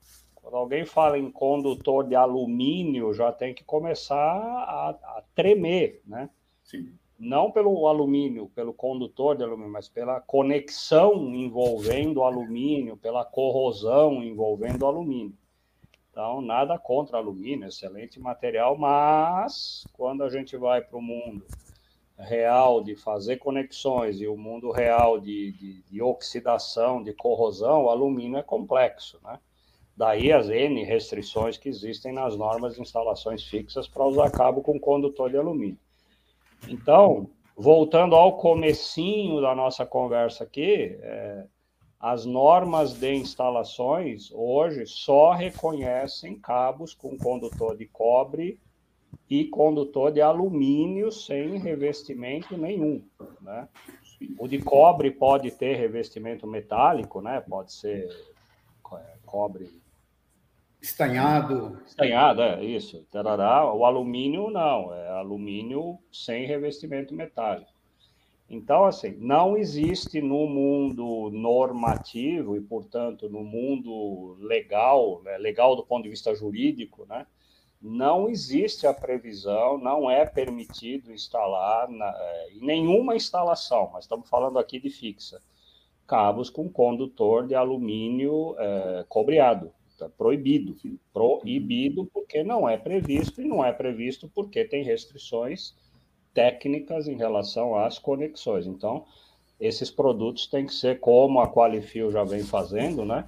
[0.48, 6.30] quando alguém fala em condutor de alumínio, já tem que começar a, a tremer, né?
[6.64, 6.90] Sim.
[7.18, 14.22] Não pelo alumínio, pelo condutor de alumínio, mas pela conexão envolvendo o alumínio, pela corrosão
[14.22, 15.36] envolvendo o alumínio.
[16.10, 21.44] Então, nada contra alumínio, excelente material, mas quando a gente vai para o mundo
[22.16, 27.90] real de fazer conexões e o mundo real de, de, de, oxidação, de corrosão, o
[27.90, 29.38] alumínio é complexo, né?
[29.98, 34.78] Daí as N restrições que existem nas normas de instalações fixas para usar cabo com
[34.78, 35.76] condutor de alumínio.
[36.68, 41.44] Então, voltando ao comecinho da nossa conversa aqui, é,
[41.98, 48.60] as normas de instalações hoje só reconhecem cabos com condutor de cobre
[49.28, 53.02] e condutor de alumínio sem revestimento nenhum,
[53.40, 53.68] né?
[54.38, 57.40] O de cobre pode ter revestimento metálico, né?
[57.40, 58.08] Pode ser
[58.92, 59.68] é, cobre
[60.80, 61.80] estanhado.
[61.86, 63.04] Estanhado, é isso.
[63.10, 63.72] Tarará.
[63.72, 67.78] O alumínio não, é alumínio sem revestimento metálico.
[68.50, 75.84] Então, assim, não existe no mundo normativo e, portanto, no mundo legal, né, legal do
[75.84, 77.26] ponto de vista jurídico, né,
[77.80, 84.28] não existe a previsão, não é permitido instalar na, é, em nenhuma instalação, mas estamos
[84.28, 85.42] falando aqui de fixa,
[86.06, 89.72] cabos com condutor de alumínio é, cobreado.
[89.98, 90.76] Está proibido.
[91.12, 95.74] Proibido porque não é previsto, e não é previsto porque tem restrições
[96.32, 98.64] técnicas em relação às conexões.
[98.64, 99.04] Então,
[99.58, 103.26] esses produtos têm que ser, como a Qualifio já vem fazendo, né?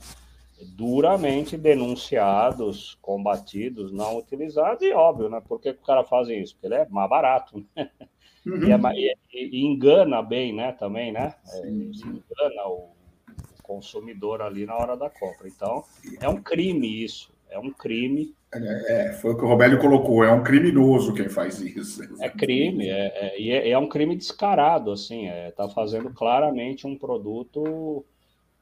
[0.76, 5.40] Duramente denunciados, combatidos, não utilizados, e óbvio, né?
[5.40, 6.54] Por que, o cara faz isso?
[6.54, 7.90] Porque ele é mais barato, né?
[8.46, 8.64] Uhum.
[8.64, 8.72] E,
[9.08, 10.70] é, e, e, engana bem, né?
[10.72, 11.34] Também, né?
[11.52, 12.99] É, engana o
[13.70, 15.46] consumidor ali na hora da compra.
[15.46, 15.84] Então,
[16.20, 17.30] é um crime isso.
[17.48, 21.28] É um crime é, é, foi o que o Robélio colocou, é um criminoso quem
[21.28, 22.02] faz isso.
[22.20, 26.98] É crime, é, é, é, é um crime descarado, assim, está é, fazendo claramente um
[26.98, 28.04] produto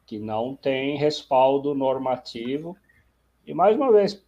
[0.07, 2.77] que não tem respaldo normativo.
[3.47, 4.23] E mais uma vez,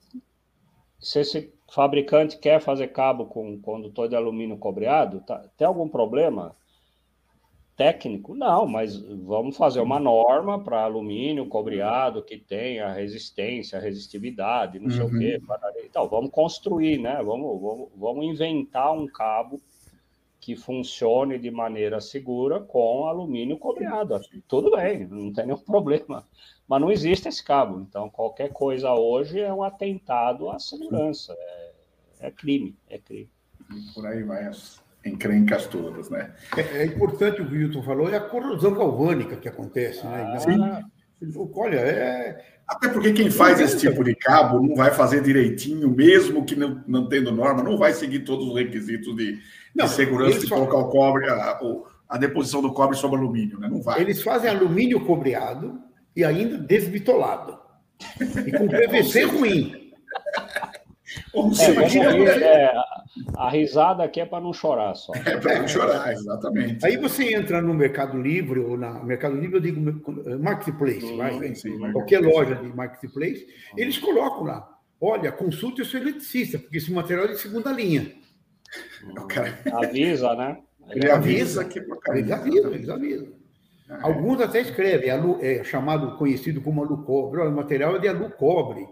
[0.99, 6.57] se esse fabricante quer fazer cabo com condutor de alumínio cobreado, tá, tem algum problema?
[7.81, 8.35] Técnico?
[8.35, 14.91] Não, mas vamos fazer uma norma para alumínio cobreado que tenha resistência, resistividade, não uhum.
[14.91, 15.41] sei o quê.
[15.49, 15.85] Uhum.
[15.87, 17.23] Então, vamos construir, né?
[17.23, 19.63] Vamos, vamos, vamos inventar um cabo
[20.39, 24.21] que funcione de maneira segura com alumínio cobreado.
[24.47, 26.29] Tudo bem, não tem nenhum problema.
[26.69, 27.81] Mas não existe esse cabo.
[27.81, 31.35] Então, qualquer coisa hoje é um atentado à segurança.
[31.39, 31.73] É,
[32.27, 33.31] é crime, é crime.
[33.95, 34.45] Por aí vai
[35.05, 36.33] encrencas todas, né?
[36.57, 40.39] É, é, importante o que o Wilton falou, é a corrosão galvânica que acontece, né?
[40.39, 40.59] Sim.
[41.55, 42.61] Olha, é.
[42.67, 46.83] Até porque quem faz esse tipo de cabo não vai fazer direitinho, mesmo que não,
[46.87, 49.41] não tendo norma, não vai seguir todos os requisitos de,
[49.75, 51.59] não, de segurança de colocar o cobre, a,
[52.09, 53.69] a, deposição do cobre sobre alumínio, né?
[53.69, 54.01] Não vai.
[54.01, 55.81] Eles fazem alumínio cobreado
[56.15, 57.59] e ainda desbitolado.
[58.47, 59.91] E com PVC ruim.
[61.33, 62.73] Ou seja, é, é,
[63.37, 65.13] a risada aqui é para não chorar só.
[65.15, 66.85] É para não chorar, exatamente.
[66.85, 69.81] Aí você entra no Mercado Livre, ou na Mercado Livre, eu digo
[70.41, 74.69] Marketplace, sim, vai, sim, qualquer loja de Marketplace, eles colocam lá,
[75.01, 78.13] olha, consulte o seu eletricista, porque esse material é de segunda linha.
[79.29, 79.59] Cara...
[79.73, 80.59] Avisa, né?
[80.91, 81.79] Ele avisa que
[82.09, 83.29] Eles avisam, eles avisam.
[83.89, 83.99] É.
[84.03, 85.11] Alguns até escrevem,
[85.41, 87.41] é, chamado, conhecido como alu cobre.
[87.41, 88.87] O material é de alu cobre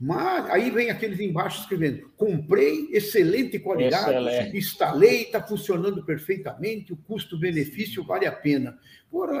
[0.00, 4.56] mas aí vem aqueles embaixo escrevendo: comprei, excelente qualidade, excelente.
[4.56, 8.78] instalei, está funcionando perfeitamente, o custo-benefício vale a pena.
[9.10, 9.40] Porra,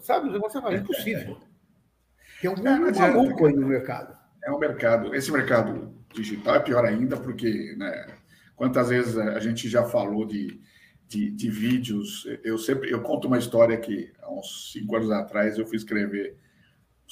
[0.00, 1.38] sabe, o negócio é impossível.
[2.40, 4.16] Tem algum é, maluco aí no mercado.
[4.44, 5.14] É o mercado.
[5.14, 8.06] Esse mercado digital é pior ainda, porque né,
[8.54, 10.60] quantas vezes a gente já falou de,
[11.08, 12.26] de, de, vídeos.
[12.42, 16.36] Eu sempre eu conto uma história que há uns cinco anos atrás eu fui escrever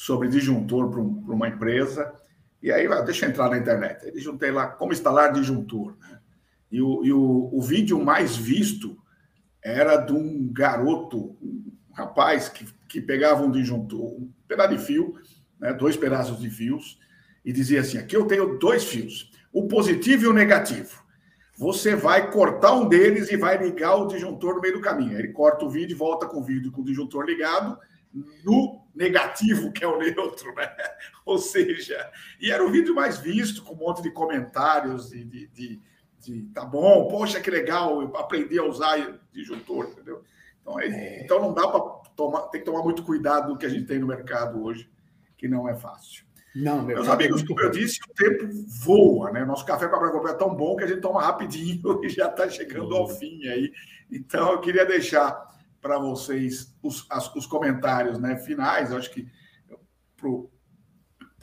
[0.03, 2.13] sobre disjuntor para um, uma empresa.
[2.61, 4.05] E aí, deixa eu entrar na internet.
[4.05, 5.97] Aí juntei lá como instalar disjuntor.
[6.01, 6.19] Né?
[6.73, 8.99] E, o, e o, o vídeo mais visto
[9.63, 15.15] era de um garoto, um rapaz que, que pegava um disjuntor, um pedaço de fio,
[15.61, 16.99] né, dois pedaços de fios,
[17.45, 21.01] e dizia assim: aqui eu tenho dois fios, o positivo e o negativo.
[21.57, 25.17] Você vai cortar um deles e vai ligar o disjuntor no meio do caminho.
[25.17, 27.79] Ele corta o vídeo e volta com o vídeo com o disjuntor ligado
[28.13, 30.71] no negativo, que é o neutro, né?
[31.25, 32.11] Ou seja,
[32.41, 35.81] e era o vídeo mais visto, com um monte de comentários e de, de,
[36.21, 40.23] de, tá bom, poxa, que legal, eu aprendi a usar disjuntor, entendeu?
[40.61, 41.81] Então, é, então não dá para
[42.15, 44.89] tomar, tem que tomar muito cuidado do que a gente tem no mercado hoje,
[45.37, 46.25] que não é fácil.
[46.55, 48.47] Não, Meus amigos, como eu disse, o tempo
[48.85, 49.43] voa, né?
[49.43, 52.29] Nosso café com a Branco é tão bom que a gente toma rapidinho e já
[52.29, 53.73] está chegando ao fim aí.
[54.11, 55.51] Então, eu queria deixar
[55.83, 58.91] para vocês os, as, os comentários né, finais.
[58.91, 59.29] Eu acho que
[60.17, 60.29] para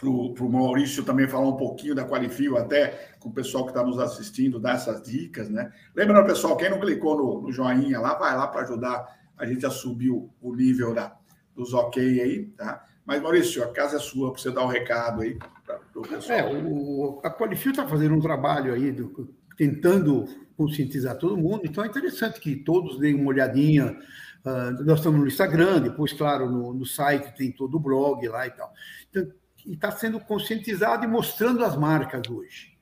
[0.07, 3.99] o Maurício também falar um pouquinho da Qualifio, até com o pessoal que está nos
[3.99, 5.73] assistindo, dar essas dicas, né?
[5.93, 9.05] Lembrando, pessoal, quem não clicou no, no joinha lá, vai lá para ajudar
[9.37, 11.17] a gente a subir o, o nível da,
[11.53, 12.85] dos ok aí, tá?
[13.05, 16.39] Mas, Maurício, a casa é sua para você dar um recado aí para o pessoal.
[16.39, 20.25] É, o, a Qualifio está fazendo um trabalho aí, do, tentando
[20.55, 23.97] conscientizar todo mundo, então é interessante que todos deem uma olhadinha.
[24.45, 28.47] Uh, nós estamos no Instagram, depois, claro, no, no, site tem todo o blog lá
[28.47, 28.71] e tal.
[29.09, 29.27] Então,
[29.65, 32.79] e está sendo conscientizado e mostrando as marcas hoje.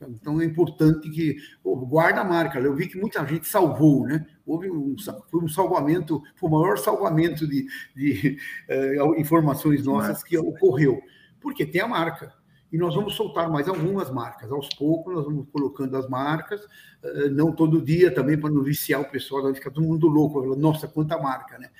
[0.00, 2.58] Então é importante que oh, guarda a marca.
[2.58, 4.26] Eu vi que muita gente salvou, né?
[4.46, 4.94] Houve um,
[5.28, 8.38] foi um salvamento, foi o maior salvamento de, de
[8.70, 11.02] uh, informações nossas que ocorreu,
[11.40, 12.32] porque tem a marca.
[12.70, 14.50] E nós vamos soltar mais algumas marcas.
[14.52, 19.00] Aos poucos, nós vamos colocando as marcas, uh, não todo dia também, para não viciar
[19.00, 21.70] o pessoal, vai ficar todo mundo louco, nossa, quanta marca, né?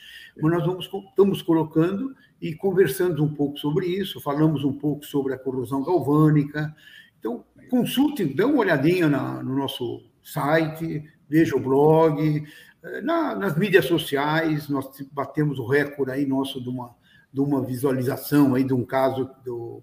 [0.41, 5.35] Mas nós vamos, estamos colocando e conversando um pouco sobre isso, falamos um pouco sobre
[5.35, 6.75] a corrosão galvânica.
[7.19, 12.47] Então, consulte, dê uma olhadinha na, no nosso site, veja o blog,
[12.83, 16.95] eh, na, nas mídias sociais, nós batemos o recorde aí nosso de uma,
[17.33, 19.83] de uma visualização aí de um caso do,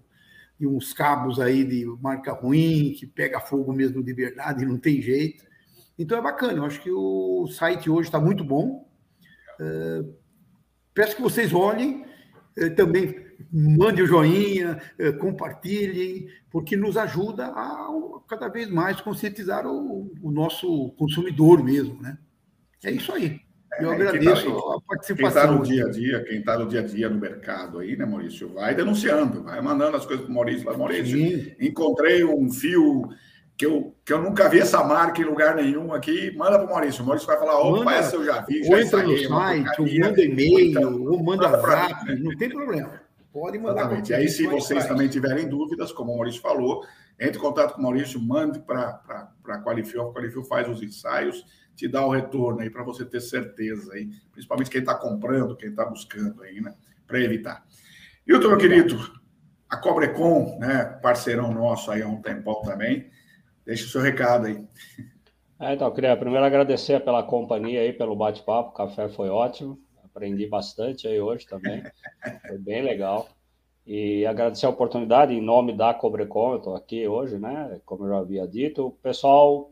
[0.58, 5.00] de uns cabos aí de marca ruim, que pega fogo mesmo de verdade, não tem
[5.02, 5.44] jeito.
[5.98, 8.88] Então é bacana, eu acho que o site hoje está muito bom.
[9.60, 10.14] Uh,
[10.92, 12.04] peço que vocês olhem,
[12.58, 17.88] uh, também mande o joinha, eh, compartilhem, porque nos ajuda a
[18.28, 22.18] cada vez mais conscientizar o, o nosso consumidor mesmo, né?
[22.82, 23.40] É isso aí.
[23.80, 25.16] Eu é, agradeço tá, a participação.
[25.16, 27.96] Quem está no dia a dia, quem está no dia a dia no mercado aí,
[27.96, 28.52] né, Maurício?
[28.52, 30.70] Vai denunciando, vai mandando as coisas para o Maurício.
[30.70, 31.52] Lá, Maurício, Sim.
[31.60, 33.08] encontrei um fio
[33.56, 36.70] que eu, que eu nunca vi essa marca em lugar nenhum aqui, manda para o
[36.70, 37.02] Maurício.
[37.02, 40.22] O Maurício vai falar, opa, essa eu já vi, já entra no site, ou manda
[40.22, 42.20] e-mail, ou manda, zap, mim, né?
[42.22, 43.00] não tem problema.
[43.32, 43.82] Pode mandar.
[43.82, 44.12] Exatamente.
[44.12, 46.86] E aí, se vocês também tiverem dúvidas, como o Maurício falou,
[47.18, 49.00] entre em contato com o Maurício, mande para
[49.46, 50.02] a Qualifio.
[50.02, 51.44] A Qualifio faz os ensaios,
[51.76, 55.68] te dá o retorno aí para você ter certeza aí, principalmente quem está comprando, quem
[55.68, 56.74] está buscando aí, né?
[57.06, 57.64] Para evitar.
[58.26, 58.96] E o meu querido,
[59.68, 60.84] a Cobrecon, né?
[61.02, 63.10] Parceirão nosso aí há um tempão também.
[63.64, 64.64] Deixa o seu recado aí.
[65.58, 68.70] É, então, queria primeiro agradecer pela companhia aí, pelo bate-papo.
[68.70, 69.78] O café foi ótimo.
[70.04, 71.82] Aprendi bastante aí hoje também.
[72.48, 73.28] Foi bem legal.
[73.86, 77.80] E agradecer a oportunidade em nome da Cobrecom, eu estou aqui hoje, né?
[77.84, 78.86] Como eu já havia dito.
[78.86, 79.70] O pessoal,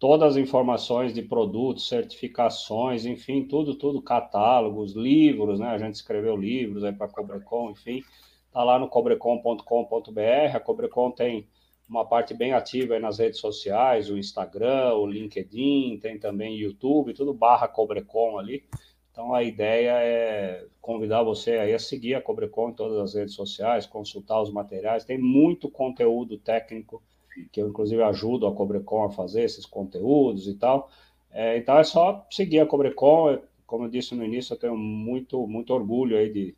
[0.00, 5.68] todas as informações de produtos, certificações, enfim, tudo, tudo, catálogos, livros, né?
[5.68, 8.02] A gente escreveu livros aí para a Cobrecom, enfim,
[8.50, 10.56] tá lá no cobrecom.com.br.
[10.56, 11.46] A Cobrecom tem
[11.86, 17.12] uma parte bem ativa aí nas redes sociais, o Instagram, o LinkedIn, tem também YouTube,
[17.12, 18.64] tudo barra Cobrecom ali.
[19.12, 23.34] Então a ideia é convidar você aí a seguir a Cobrecon em todas as redes
[23.34, 25.04] sociais, consultar os materiais.
[25.04, 27.02] Tem muito conteúdo técnico
[27.52, 30.90] que eu inclusive ajudo a Cobrecon a fazer esses conteúdos e tal.
[31.30, 33.38] É, então é só seguir a Cobrecon.
[33.66, 36.56] Como eu disse no início, eu tenho muito muito orgulho aí de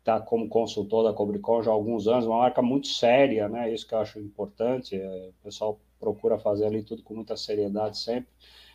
[0.00, 3.72] estar como consultor da Cobrecon já há alguns anos, uma marca muito séria, né?
[3.72, 4.96] Isso que eu acho importante.
[4.96, 8.28] É, o pessoal procura fazer ali tudo com muita seriedade sempre.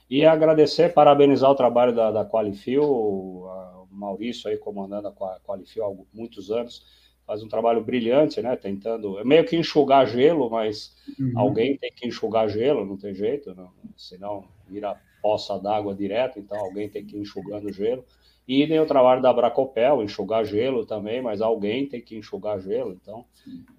[0.10, 5.92] E agradecer, parabenizar o trabalho da, da Qualifil, o Maurício aí comandando a Qualifil há
[6.14, 6.86] muitos anos,
[7.26, 8.56] faz um trabalho brilhante, né?
[8.56, 11.34] Tentando, é meio que enxugar gelo, mas uhum.
[11.36, 16.58] alguém tem que enxugar gelo, não tem jeito, não, senão vira poça d'água direto, então
[16.60, 18.04] alguém tem que ir enxugando gelo.
[18.46, 22.92] E nem o trabalho da Bracopel, enxugar gelo também, mas alguém tem que enxugar gelo.
[22.92, 23.26] Então,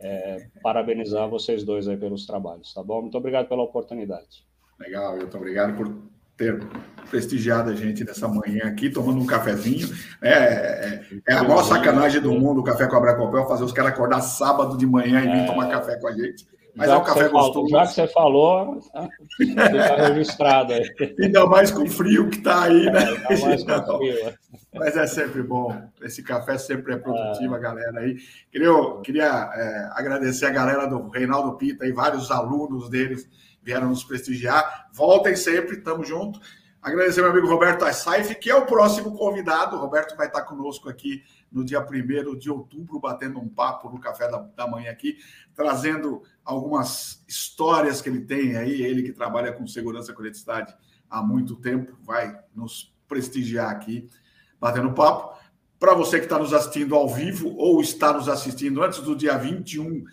[0.00, 3.02] é, parabenizar vocês dois aí pelos trabalhos, tá bom?
[3.02, 4.46] Muito obrigado pela oportunidade.
[4.80, 5.94] Legal, muito obrigado por
[6.36, 6.60] ter
[7.10, 9.88] prestigiado a gente nessa manhã aqui, tomando um cafezinho.
[10.20, 13.72] É, é, é a maior sacanagem do mundo o café com a Bracopel, fazer os
[13.72, 15.46] caras acordar sábado de manhã e vir é...
[15.46, 16.46] tomar café com a gente.
[16.76, 17.68] Mas já é um café gostoso.
[17.68, 18.80] já que você falou,
[19.36, 19.68] fica
[20.08, 20.82] registrado aí.
[21.22, 22.98] Ainda mais com o frio que está aí, né?
[22.98, 24.28] Ainda mais com frio.
[24.28, 24.34] É.
[24.74, 25.72] Mas é sempre bom.
[26.02, 27.56] Esse café sempre é produtivo, é.
[27.56, 28.16] a galera aí.
[28.50, 28.72] Queria,
[29.04, 33.28] queria é, agradecer a galera do Reinaldo Pita e vários alunos deles
[33.64, 34.88] vieram nos prestigiar.
[34.92, 36.40] Voltem sempre, estamos juntos.
[36.84, 39.74] Agradecer meu amigo Roberto Assaif, que é o próximo convidado.
[39.74, 43.98] O Roberto vai estar conosco aqui no dia 1 de outubro, batendo um papo no
[43.98, 45.16] café da, da manhã aqui,
[45.54, 48.82] trazendo algumas histórias que ele tem aí.
[48.82, 50.76] Ele que trabalha com segurança e coletividade
[51.08, 54.06] há muito tempo, vai nos prestigiar aqui,
[54.60, 55.42] batendo papo.
[55.78, 59.38] Para você que está nos assistindo ao vivo ou está nos assistindo antes do dia
[59.38, 60.04] 21 de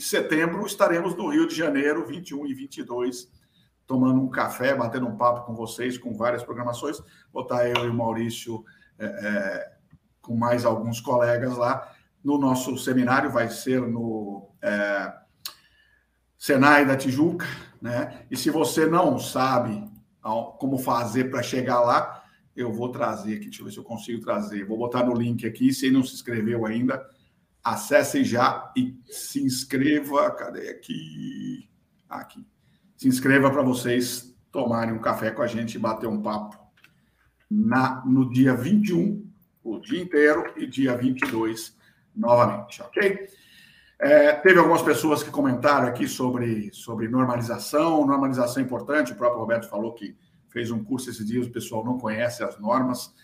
[0.00, 3.30] setembro, estaremos no Rio de Janeiro, 21 e 22,
[3.86, 7.00] tomando um café, batendo um papo com vocês, com várias programações.
[7.32, 8.64] Vou estar eu e o Maurício
[8.98, 9.72] é, é,
[10.20, 11.92] com mais alguns colegas lá.
[12.24, 15.12] No nosso seminário, vai ser no é,
[16.38, 17.46] Senai da Tijuca,
[17.80, 18.26] né?
[18.30, 19.90] E se você não sabe
[20.58, 22.22] como fazer para chegar lá,
[22.54, 24.64] eu vou trazer aqui, deixa eu ver se eu consigo trazer.
[24.64, 27.04] Vou botar no link aqui, se não se inscreveu ainda,
[27.62, 30.30] acessem já e se inscreva.
[30.32, 31.68] Cadê aqui?
[32.08, 32.46] Aqui.
[32.96, 36.56] Se inscreva para vocês tomarem um café com a gente e bater um papo
[37.50, 39.26] na, no dia 21,
[39.62, 41.76] o dia inteiro, e dia 22
[42.14, 43.26] novamente, ok?
[43.98, 48.04] É, teve algumas pessoas que comentaram aqui sobre, sobre normalização.
[48.06, 50.16] Normalização é importante, o próprio Roberto falou que
[50.48, 53.14] fez um curso esses dias, o pessoal não conhece as normas.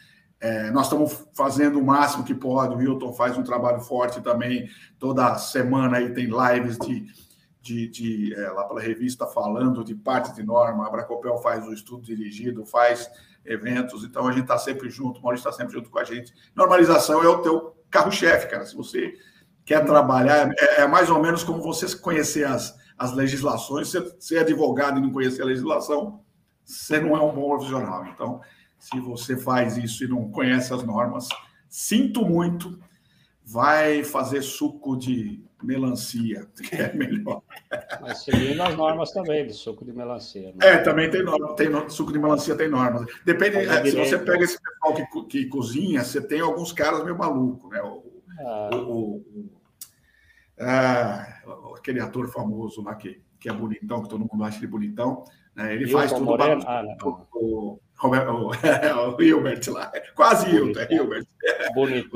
[0.41, 2.75] É, nós estamos fazendo o máximo que pode.
[2.75, 4.69] O Wilton faz um trabalho forte também.
[4.99, 7.07] Toda semana aí tem lives de,
[7.61, 10.87] de, de é, lá pela revista falando de parte de norma.
[10.87, 13.11] A Bracopel faz o estudo dirigido, faz
[13.45, 14.05] eventos.
[14.05, 15.19] Então a gente está sempre junto.
[15.19, 16.33] O Maurício está sempre junto com a gente.
[16.55, 18.65] Normalização é o teu carro-chefe, cara.
[18.65, 19.15] Se você
[19.65, 23.89] quer trabalhar, é, é, mais ou menos como você conhecer as, as legislações.
[23.89, 26.21] Se ser é advogado e não conhecer a legislação,
[26.65, 28.07] você não é um bom profissional.
[28.07, 28.41] Então
[28.79, 31.29] se você faz isso e não conhece as normas,
[31.69, 32.79] sinto muito,
[33.45, 37.43] vai fazer suco de melancia, que é melhor.
[38.01, 40.53] Mas seguindo as normas também de suco de melancia.
[40.55, 40.67] Né?
[40.67, 43.07] É, também tem norma, tem suco de melancia tem normas.
[43.25, 47.17] Depende, é, se você pega esse pessoal que, que cozinha, você tem alguns caras meio
[47.17, 47.81] malucos, né?
[47.83, 48.71] O, ah.
[48.75, 49.51] o, o,
[50.61, 55.25] ah, aquele ator famoso lá que, que é bonitão, que todo mundo acha ele bonitão,
[55.55, 55.75] né?
[55.75, 56.25] ele faz tudo.
[56.25, 56.63] Moreno?
[56.67, 56.85] Ah,
[57.33, 58.51] o, Roberto, o,
[59.17, 59.93] o Hilbert lá.
[60.15, 61.27] Quase Hilton, é Hilbert.
[61.75, 62.11] Bonito.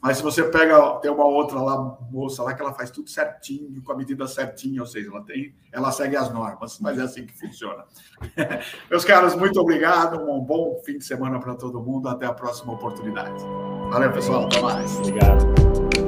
[0.00, 3.82] Mas se você pega, tem uma outra lá, moça lá, que ela faz tudo certinho,
[3.82, 7.26] com a medida certinha, ou seja, ela tem, ela segue as normas, mas é assim
[7.26, 7.84] que funciona.
[8.88, 12.72] Meus caros, muito obrigado, um bom fim de semana para todo mundo, até a próxima
[12.72, 13.42] oportunidade.
[13.90, 14.96] Valeu, pessoal, até mais.
[14.98, 16.07] Obrigado.